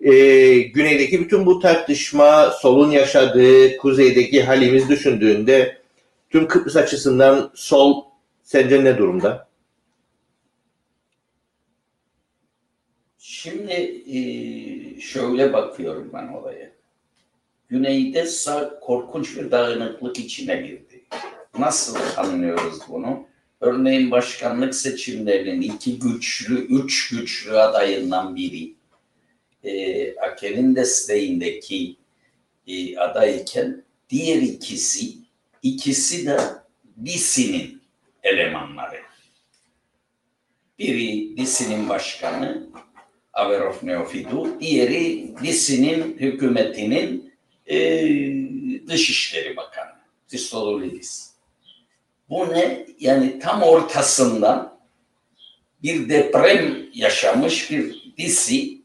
E, 0.00 0.58
güneydeki 0.58 1.20
bütün 1.20 1.46
bu 1.46 1.60
tartışma, 1.60 2.50
solun 2.50 2.90
yaşadığı, 2.90 3.76
kuzeydeki 3.76 4.42
halimiz 4.42 4.88
düşündüğünde 4.88 5.78
tüm 6.30 6.48
Kıbrıs 6.48 6.76
açısından 6.76 7.50
sol 7.54 8.04
sence 8.42 8.84
ne 8.84 8.98
durumda? 8.98 9.48
Şimdi 13.18 13.72
e, 14.16 14.20
şöyle 15.00 15.52
bakıyorum 15.52 16.10
ben 16.12 16.28
olaya. 16.28 16.70
Güneyde 17.68 18.26
sağ 18.26 18.80
korkunç 18.80 19.36
bir 19.36 19.50
dağınıklık 19.50 20.18
içine 20.18 20.56
girdi. 20.56 21.04
Nasıl 21.58 21.96
anlıyoruz 22.16 22.78
bunu? 22.88 23.26
Örneğin 23.60 24.10
başkanlık 24.10 24.74
seçimlerinin 24.74 25.60
iki 25.60 25.98
güçlü, 25.98 26.66
üç 26.66 27.10
güçlü 27.10 27.58
adayından 27.58 28.36
biri 28.36 28.77
e, 29.64 30.16
Akel'in 30.16 30.76
desteğindeki 30.76 31.96
e, 32.66 32.98
adayken 32.98 33.84
diğer 34.10 34.42
ikisi, 34.42 35.14
ikisi 35.62 36.26
de 36.26 36.38
DİSİ'nin 37.04 37.82
elemanları. 38.22 39.00
Biri 40.78 41.36
DİSİ'nin 41.36 41.88
başkanı 41.88 42.66
Averov 43.32 43.74
Neofidu, 43.82 44.60
diğeri 44.60 45.34
DİSİ'nin 45.42 46.18
hükümetinin 46.18 47.34
e, 47.66 47.78
Dışişleri 48.86 49.56
Bakanı 49.56 49.90
Christodoulides. 50.30 51.30
Bu 52.30 52.48
ne? 52.48 52.86
Yani 53.00 53.38
tam 53.38 53.62
ortasından 53.62 54.78
bir 55.82 56.08
deprem 56.08 56.86
yaşamış 56.94 57.70
bir 57.70 58.12
disi 58.18 58.77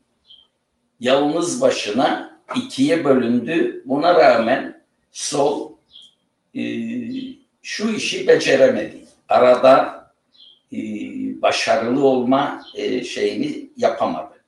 yalnız 1.03 1.61
başına 1.61 2.39
ikiye 2.55 3.05
bölündü. 3.05 3.83
Buna 3.85 4.15
rağmen 4.15 4.81
sol 5.11 5.71
e, 6.55 6.61
şu 7.61 7.89
işi 7.89 8.27
beceremedi. 8.27 8.97
Arada 9.29 10.03
e, 10.73 10.77
başarılı 11.41 12.05
olma 12.05 12.61
e, 12.75 13.03
şeyini 13.03 13.69
yapamadı. 13.77 14.43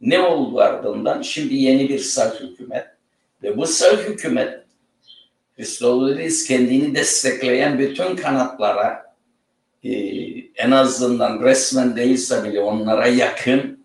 Ne 0.00 0.20
oldu 0.20 0.60
ardından? 0.60 1.22
Şimdi 1.22 1.54
yeni 1.54 1.88
bir 1.88 1.98
sağ 1.98 2.34
hükümet 2.40 2.86
ve 3.42 3.56
bu 3.56 3.66
sağ 3.66 3.96
hükümet 3.96 4.62
Christodoulides 5.56 6.46
kendini 6.46 6.94
destekleyen 6.94 7.78
bütün 7.78 8.16
kanatlara 8.16 9.14
e, 9.84 9.90
en 10.54 10.70
azından 10.70 11.42
resmen 11.42 11.96
değilse 11.96 12.44
bile 12.44 12.60
onlara 12.60 13.06
yakın 13.06 13.81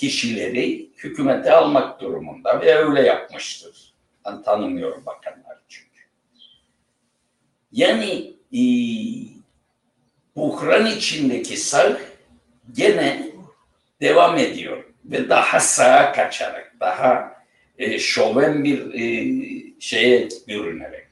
kişileri 0.00 0.90
hükümete 0.96 1.52
almak 1.52 2.00
durumunda 2.00 2.60
ve 2.60 2.74
öyle 2.74 3.02
yapmıştır. 3.02 3.94
Ben 4.26 4.42
tanımıyorum 4.42 5.06
bakanlar 5.06 5.58
çünkü. 5.68 6.00
Yani 7.72 8.34
e, 8.52 8.62
buhran 10.36 10.86
içindeki 10.86 11.56
sağ 11.56 11.98
gene 12.72 13.32
devam 14.00 14.38
ediyor 14.38 14.84
ve 15.04 15.28
daha 15.28 15.60
sağa 15.60 16.12
kaçarak, 16.12 16.74
daha 16.80 17.42
e, 17.78 17.98
şoven 17.98 18.64
bir 18.64 18.94
e, 18.94 19.00
şeye 19.80 20.28
bürünerek. 20.48 21.08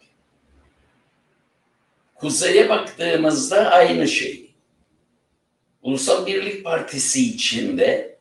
Kuzeye 2.15 2.69
baktığımızda 2.69 3.71
aynı 3.71 4.09
şey. 4.09 4.51
Ulusal 5.83 6.27
Birlik 6.27 6.65
Partisi 6.65 7.35
içinde 7.35 8.16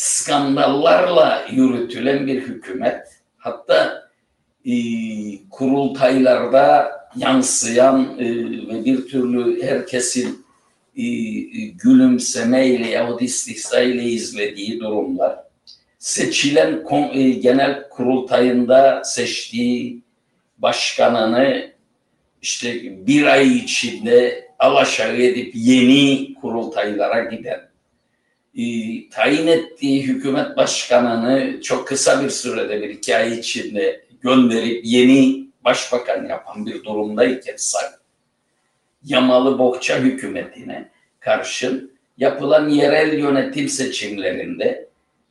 skandallarla 0.00 1.46
yürütülen 1.50 2.26
bir 2.26 2.42
hükümet, 2.42 3.06
hatta 3.38 4.08
e, 4.64 4.74
kurultaylarda 5.50 6.90
yansıyan 7.16 8.18
e, 8.18 8.24
ve 8.68 8.84
bir 8.84 9.08
türlü 9.08 9.62
herkesin 9.62 10.46
e, 10.96 11.04
gülümsemeyle 11.82 12.88
yahut 12.88 13.22
istihzayla 13.22 14.02
izlediği 14.02 14.80
durumlar, 14.80 15.38
seçilen 15.98 16.84
e, 17.12 17.30
genel 17.30 17.88
kurultayında 17.88 19.04
seçtiği 19.04 20.02
başkanını 20.58 21.72
işte 22.42 22.74
bir 23.06 23.26
ay 23.26 23.56
içinde 23.56 24.48
alaşağı 24.58 25.16
edip 25.16 25.52
yeni 25.54 26.34
kurultaylara 26.34 27.24
giden, 27.24 27.69
e, 28.54 28.62
tayin 29.10 29.46
ettiği 29.46 30.02
hükümet 30.02 30.56
başkanını 30.56 31.60
çok 31.60 31.88
kısa 31.88 32.24
bir 32.24 32.30
sürede 32.30 32.82
bir 32.82 32.88
iki 32.88 33.16
ay 33.16 33.38
içinde 33.38 34.04
gönderip 34.20 34.80
yeni 34.84 35.46
başbakan 35.64 36.26
yapan 36.28 36.66
bir 36.66 36.84
durumdayken 36.84 37.56
Yamalı 39.04 39.58
Bohça 39.58 39.98
hükümetine 39.98 40.88
karşın 41.20 41.92
yapılan 42.18 42.68
yerel 42.68 43.18
yönetim 43.18 43.68
seçimlerinde 43.68 44.88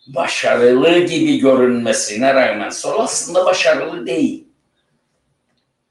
başarılı 0.08 1.00
gibi 1.00 1.40
görünmesine 1.40 2.34
rağmen 2.34 2.70
sol 2.70 3.00
aslında 3.00 3.46
başarılı 3.46 4.08
değil. 4.08 4.46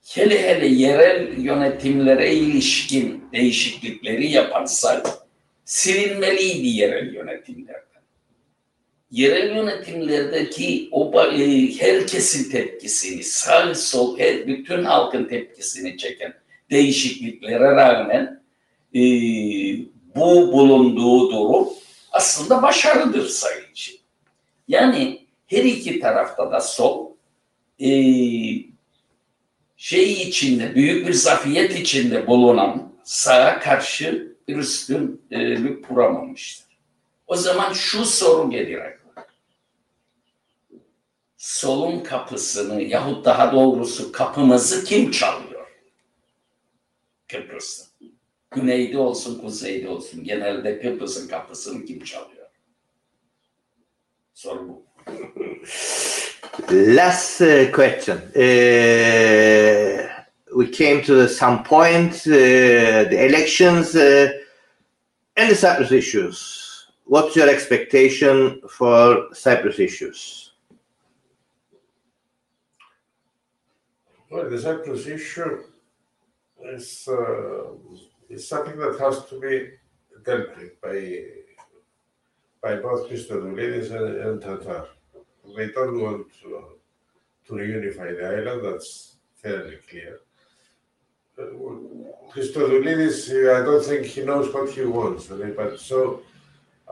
Hele 0.09 0.43
hele 0.43 0.67
yerel 0.67 1.39
yönetimlere 1.39 2.35
ilişkin 2.35 3.25
değişiklikleri 3.33 4.31
yapansak 4.31 5.07
silinmeliydi 5.69 6.69
yerel 6.69 7.15
yönetimlerden. 7.15 8.03
Yerel 9.11 9.57
yönetimlerdeki 9.57 10.89
o 10.93 11.23
e, 11.23 11.73
herkesin 11.79 12.51
tepkisini, 12.51 13.23
sağ 13.23 13.75
sol 13.75 14.19
her 14.19 14.47
bütün 14.47 14.85
halkın 14.85 15.25
tepkisini 15.25 15.99
çeken 15.99 16.35
değişikliklere 16.71 17.71
rağmen 17.77 18.43
e, 18.95 19.01
bu 20.17 20.53
bulunduğu 20.53 21.33
durum 21.33 21.69
aslında 22.13 22.63
başarıdır 22.63 23.29
sayı 23.29 23.63
için. 23.73 23.97
Yani 24.69 25.27
her 25.47 25.65
iki 25.65 26.01
tarafta 26.01 26.53
da 26.53 26.61
sol 26.61 27.11
e, 27.81 27.91
şey 29.77 30.13
içinde, 30.13 30.75
büyük 30.75 31.09
bir 31.09 31.13
zafiyet 31.13 31.79
içinde 31.79 32.27
bulunan 32.27 32.93
sağa 33.05 33.59
karşı 33.59 34.38
üstünlük 34.49 35.89
kuramamıştır. 35.89 36.79
O 37.27 37.37
zaman 37.37 37.73
şu 37.73 38.05
soru 38.05 38.51
gelir 38.51 38.79
aklıma. 38.79 39.27
Solun 41.37 42.01
kapısını 42.01 42.83
yahut 42.83 43.25
daha 43.25 43.53
doğrusu 43.53 44.13
kapımızı 44.13 44.85
kim 44.85 45.11
çalıyor? 45.11 45.67
Kıbrıs'ta. 47.29 47.89
Güneyde 48.51 48.99
olsun, 48.99 49.39
kuzeyde 49.39 49.89
olsun. 49.89 50.25
Genelde 50.25 50.81
Kıbrıs'ın 50.81 51.29
kapısını 51.29 51.85
kim 51.85 52.05
çalıyor? 52.05 52.47
Soru 54.35 54.69
bu. 54.69 54.87
Last 56.71 57.41
uh, 57.41 57.73
question. 57.73 58.17
Uh, 58.35 60.09
we 60.57 60.71
came 60.73 61.03
to 61.03 61.29
some 61.29 61.63
point, 61.63 62.15
uh, 62.27 63.05
the 63.11 63.17
elections 63.17 63.95
uh, 63.95 64.29
and 65.39 65.53
the 65.53 65.55
Cyprus 65.55 65.93
issues. 65.93 66.87
What's 67.05 67.37
your 67.37 67.49
expectation 67.49 68.61
for 68.69 69.29
Cyprus 69.33 69.79
issues? 69.79 70.53
Well, 74.31 74.51
the 74.51 74.59
Cyprus 74.59 75.07
issue 75.07 75.63
is, 76.65 77.09
uh, 77.09 77.71
is 78.29 78.49
something 78.49 78.77
that 78.79 78.99
has 78.99 79.25
to 79.27 79.41
be 79.41 79.71
dealt 80.25 80.57
with 80.57 80.79
by, 80.83 81.23
by 82.61 82.77
both 82.83 83.09
Christodoulidis 83.09 83.93
and, 83.93 84.17
and 84.17 84.43
Tatar. 84.43 84.89
They 85.57 85.69
don't 85.69 86.01
want 86.01 86.27
to, 86.43 86.65
to 87.47 87.53
reunify 87.53 88.19
the 88.19 88.27
island, 88.27 88.65
that's 88.65 89.17
fairly 89.37 89.79
clear. 89.89 90.19
Christodoulidis, 92.33 93.31
I 93.55 93.65
don't 93.65 93.85
think 93.85 94.07
he 94.07 94.23
knows 94.25 94.53
what 94.53 94.71
he 94.71 94.85
wants, 94.85 95.27
but 95.27 95.79
so 95.79 96.23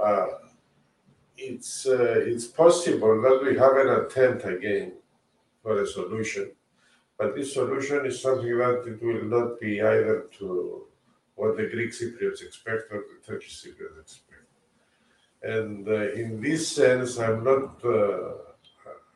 uh, 0.01 0.27
it's, 1.37 1.87
uh, 1.87 2.21
it's 2.27 2.47
possible 2.47 3.21
that 3.23 3.43
we 3.43 3.57
have 3.59 3.77
an 3.77 3.89
attempt 4.05 4.45
again 4.45 4.93
for 5.63 5.83
a 5.83 5.87
solution. 5.87 6.53
But 7.19 7.35
this 7.35 7.55
solution 7.55 8.07
is 8.07 8.21
something 8.21 8.59
that 8.59 8.85
it 8.87 9.03
will 9.03 9.25
not 9.25 9.59
be 9.59 9.81
either 9.81 10.27
to 10.39 10.87
what 11.35 11.57
the 11.57 11.67
Greek 11.67 11.91
Cypriots 11.91 12.43
expect 12.43 12.93
or 12.93 13.05
the 13.11 13.27
Turkish 13.27 13.63
Cypriots 13.63 14.01
expect. 14.01 14.45
And 15.43 15.89
uh, 15.89 16.13
in 16.13 16.41
this 16.41 16.69
sense, 16.69 17.19
I'm 17.19 17.45
not, 17.45 17.85
uh, 17.85 18.33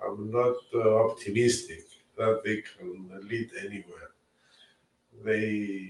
I'm 0.07 0.31
not 0.31 0.57
uh, 0.75 1.05
optimistic 1.07 1.85
that 2.17 2.43
they 2.45 2.63
can 2.63 3.11
lead 3.29 3.51
anywhere. 3.59 4.10
They, 5.25 5.89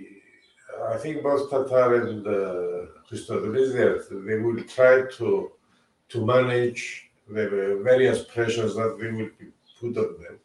I 0.89 0.97
think 0.97 1.23
both 1.23 1.51
Tatar 1.51 2.09
and 2.09 2.27
uh, 2.27 2.87
they 3.11 4.39
will 4.39 4.63
try 4.65 5.03
to 5.19 5.53
to 6.09 6.27
manage 6.27 7.11
the 7.29 7.81
various 7.85 8.25
pressures 8.25 8.75
that 8.75 8.99
they 8.99 9.11
will 9.13 9.31
be 9.39 9.47
put 9.81 9.97
on 9.97 10.17
them. 10.23 10.39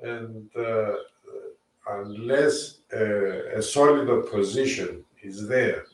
And 0.00 0.56
uh, 0.56 0.96
unless 1.90 2.78
uh, 2.92 3.58
a 3.58 3.62
solid 3.62 4.08
opposition 4.08 5.04
is 5.22 5.46
there 5.46 5.84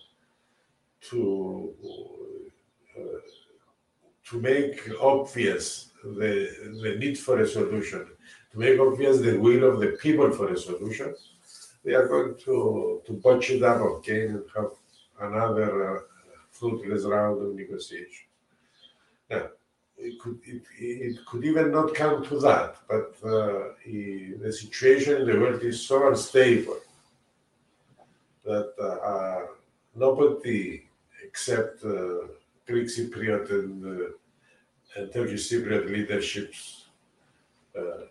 to 1.11 1.73
uh, 2.97 3.21
to 4.29 4.41
make 4.41 4.89
obvious 5.01 5.91
the 6.05 6.35
the 6.83 6.97
need 6.99 7.19
for 7.19 7.41
a 7.41 7.47
solution, 7.47 8.07
to 8.53 8.59
make 8.59 8.79
obvious 8.79 9.19
the 9.19 9.37
will 9.39 9.65
of 9.65 9.81
the 9.81 9.93
people 10.05 10.31
for 10.31 10.53
a 10.53 10.59
solution, 10.59 11.15
they 11.85 11.95
are 11.95 12.09
going 12.09 12.35
to 12.47 13.03
to 13.07 13.13
botch 13.13 13.51
it 13.51 13.63
up 13.63 13.81
again 13.99 14.29
and 14.31 14.45
have 14.57 14.73
another 15.21 15.99
uh, 15.99 16.01
fruitless 16.51 17.05
round 17.05 17.43
of 17.43 17.55
negotiation. 17.55 18.27
Now, 19.31 19.49
it 19.99 20.19
could 20.21 20.39
it, 20.45 20.63
it 20.79 21.27
could 21.27 21.45
even 21.45 21.71
not 21.71 21.95
come 21.95 22.25
to 22.25 22.39
that, 22.41 22.77
but 22.89 23.15
uh, 23.29 23.75
he, 23.83 24.33
the 24.41 24.53
situation 24.53 25.21
in 25.21 25.27
the 25.27 25.39
world 25.39 25.63
is 25.63 25.87
so 25.87 26.09
unstable 26.09 26.79
that 28.45 28.73
uh, 28.79 29.07
uh, 29.13 29.47
nobody 29.95 30.83
except 31.25 31.85
uh, 31.85 32.29
Greek 32.67 32.87
Cypriot 32.87 33.51
and, 33.51 33.85
uh, 33.85 34.09
and 34.97 35.13
Turkish 35.13 35.51
Cypriot 35.51 35.91
leaderships, 35.91 36.87
uh, 37.77 38.07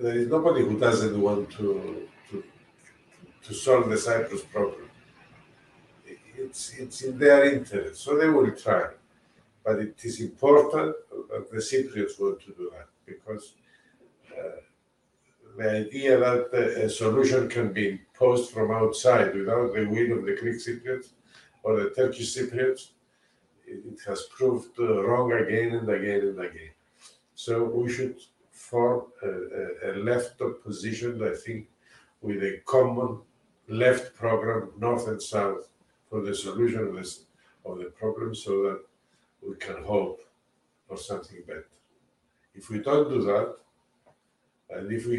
there 0.00 0.16
is 0.16 0.28
nobody 0.28 0.62
who 0.62 0.78
doesn't 0.78 1.20
want 1.20 1.50
to, 1.52 2.08
to 3.46 3.54
solve 3.54 3.88
the 3.88 3.98
Cyprus 3.98 4.42
problem. 4.42 4.88
It's 6.36 6.74
it's 6.74 7.02
in 7.02 7.18
their 7.18 7.44
interest, 7.44 8.02
so 8.02 8.16
they 8.16 8.28
will 8.28 8.50
try 8.52 8.90
but 9.64 9.78
it 9.78 9.94
is 10.04 10.20
important 10.20 10.96
that 11.30 11.50
the 11.50 11.58
Cypriots 11.58 12.18
want 12.20 12.40
to 12.40 12.52
do 12.52 12.72
that 12.74 12.88
because 13.06 13.54
uh, 14.36 14.60
the 15.56 15.70
idea 15.86 16.18
that 16.18 16.54
a 16.54 16.88
solution 16.88 17.48
can 17.48 17.72
be 17.72 17.90
imposed 17.90 18.50
from 18.50 18.70
outside 18.70 19.34
without 19.34 19.74
the 19.74 19.84
will 19.84 20.18
of 20.18 20.24
the 20.24 20.36
Greek 20.40 20.56
Cypriots 20.56 21.10
or 21.62 21.76
the 21.76 21.90
Turkish 21.90 22.34
Cypriots, 22.34 22.90
it, 23.66 23.84
it 23.86 24.00
has 24.06 24.22
proved 24.36 24.78
uh, 24.78 25.02
wrong 25.04 25.32
again 25.32 25.74
and 25.74 25.88
again 25.88 26.20
and 26.20 26.40
again. 26.40 26.72
So 27.34 27.64
we 27.64 27.92
should 27.92 28.18
form 28.50 29.04
a, 29.22 29.28
a, 29.28 29.92
a 29.92 29.92
left 29.98 30.40
opposition, 30.40 31.22
I 31.22 31.34
think, 31.34 31.68
with 32.22 32.42
a 32.42 32.60
common 32.64 33.18
left 33.70 34.14
program, 34.14 34.70
north 34.78 35.08
and 35.08 35.22
south, 35.22 35.68
for 36.08 36.20
the 36.22 36.34
solution 36.34 36.80
of, 36.80 36.94
this, 36.96 37.24
of 37.64 37.78
the 37.78 37.84
problem 37.84 38.34
so 38.34 38.62
that 38.62 38.80
we 39.46 39.54
can 39.56 39.82
hope 39.84 40.20
for 40.88 40.96
something 40.96 41.38
better. 41.46 41.68
If 42.54 42.68
we 42.68 42.80
don't 42.80 43.08
do 43.08 43.22
that, 43.22 43.56
and 44.70 44.92
if 44.92 45.06
we 45.06 45.16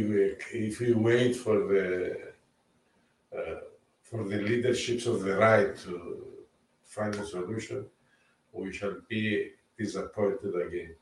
if 0.54 0.80
we 0.80 0.94
wait 0.94 1.36
for 1.36 1.60
the 1.68 2.18
uh, 3.38 3.62
for 4.02 4.24
the 4.24 4.38
leaderships 4.38 5.06
of 5.06 5.24
the 5.24 5.36
right 5.38 5.76
to 5.86 6.26
find 6.84 7.16
a 7.16 7.26
solution, 7.26 7.86
we 8.54 8.72
shall 8.74 8.98
be 9.10 9.52
disappointed 9.78 10.56
again. 10.68 10.96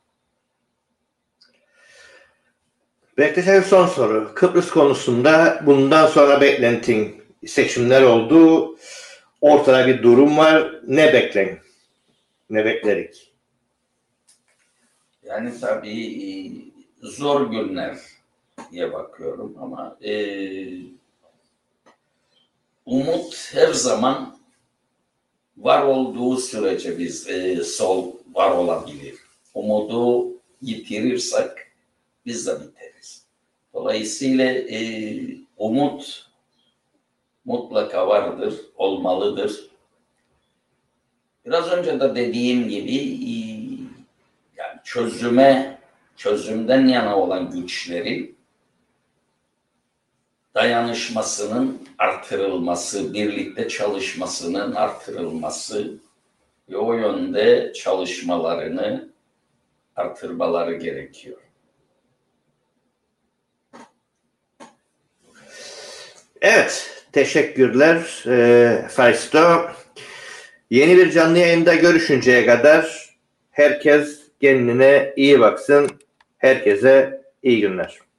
Bektaş 3.18 3.66
son 3.66 3.86
soru. 3.86 4.34
Kıbrıs 4.34 4.70
konusunda 4.70 5.62
bundan 5.66 6.06
sonra 6.06 6.40
beklentin 6.40 7.19
seçimler 7.46 8.02
oldu. 8.02 8.76
Ortada 9.40 9.86
bir 9.86 10.02
durum 10.02 10.38
var. 10.38 10.80
Ne 10.86 11.12
beklen? 11.12 11.58
Ne 12.50 12.64
beklerik? 12.64 13.32
Yani 15.24 15.60
tabii 15.60 16.72
zor 17.02 17.50
günler 17.50 17.98
diye 18.72 18.92
bakıyorum 18.92 19.56
ama 19.60 19.96
e, 20.04 20.14
umut 22.86 23.50
her 23.52 23.72
zaman 23.72 24.38
var 25.56 25.82
olduğu 25.82 26.36
sürece 26.36 26.98
biz 26.98 27.28
e, 27.28 27.64
sol 27.64 28.12
var 28.34 28.50
olabilir. 28.50 29.14
Umudu 29.54 30.32
yitirirsek 30.62 31.50
biz 32.26 32.46
de 32.46 32.54
biteriz. 32.54 33.24
Dolayısıyla 33.74 34.44
e, 34.52 34.80
umut 35.56 36.29
mutlaka 37.44 38.08
vardır, 38.08 38.54
olmalıdır. 38.76 39.70
Biraz 41.46 41.72
önce 41.72 42.00
de 42.00 42.14
dediğim 42.14 42.68
gibi 42.68 42.94
yani 44.56 44.80
çözüme, 44.84 45.78
çözümden 46.16 46.86
yana 46.86 47.18
olan 47.18 47.50
güçlerin 47.50 48.38
dayanışmasının 50.54 51.88
artırılması, 51.98 53.14
birlikte 53.14 53.68
çalışmasının 53.68 54.74
artırılması 54.74 55.98
ve 56.68 56.76
o 56.76 56.94
yönde 56.94 57.72
çalışmalarını 57.72 59.08
artırmaları 59.96 60.74
gerekiyor. 60.74 61.38
Evet, 66.40 66.99
teşekkürler 67.12 68.24
e, 68.26 68.88
Faisto. 68.88 69.70
Yeni 70.70 70.96
bir 70.96 71.10
canlı 71.10 71.38
yayında 71.38 71.74
görüşünceye 71.74 72.46
kadar 72.46 73.10
herkes 73.50 74.20
kendine 74.40 75.12
iyi 75.16 75.40
baksın. 75.40 75.90
Herkese 76.38 77.22
iyi 77.42 77.60
günler. 77.60 78.09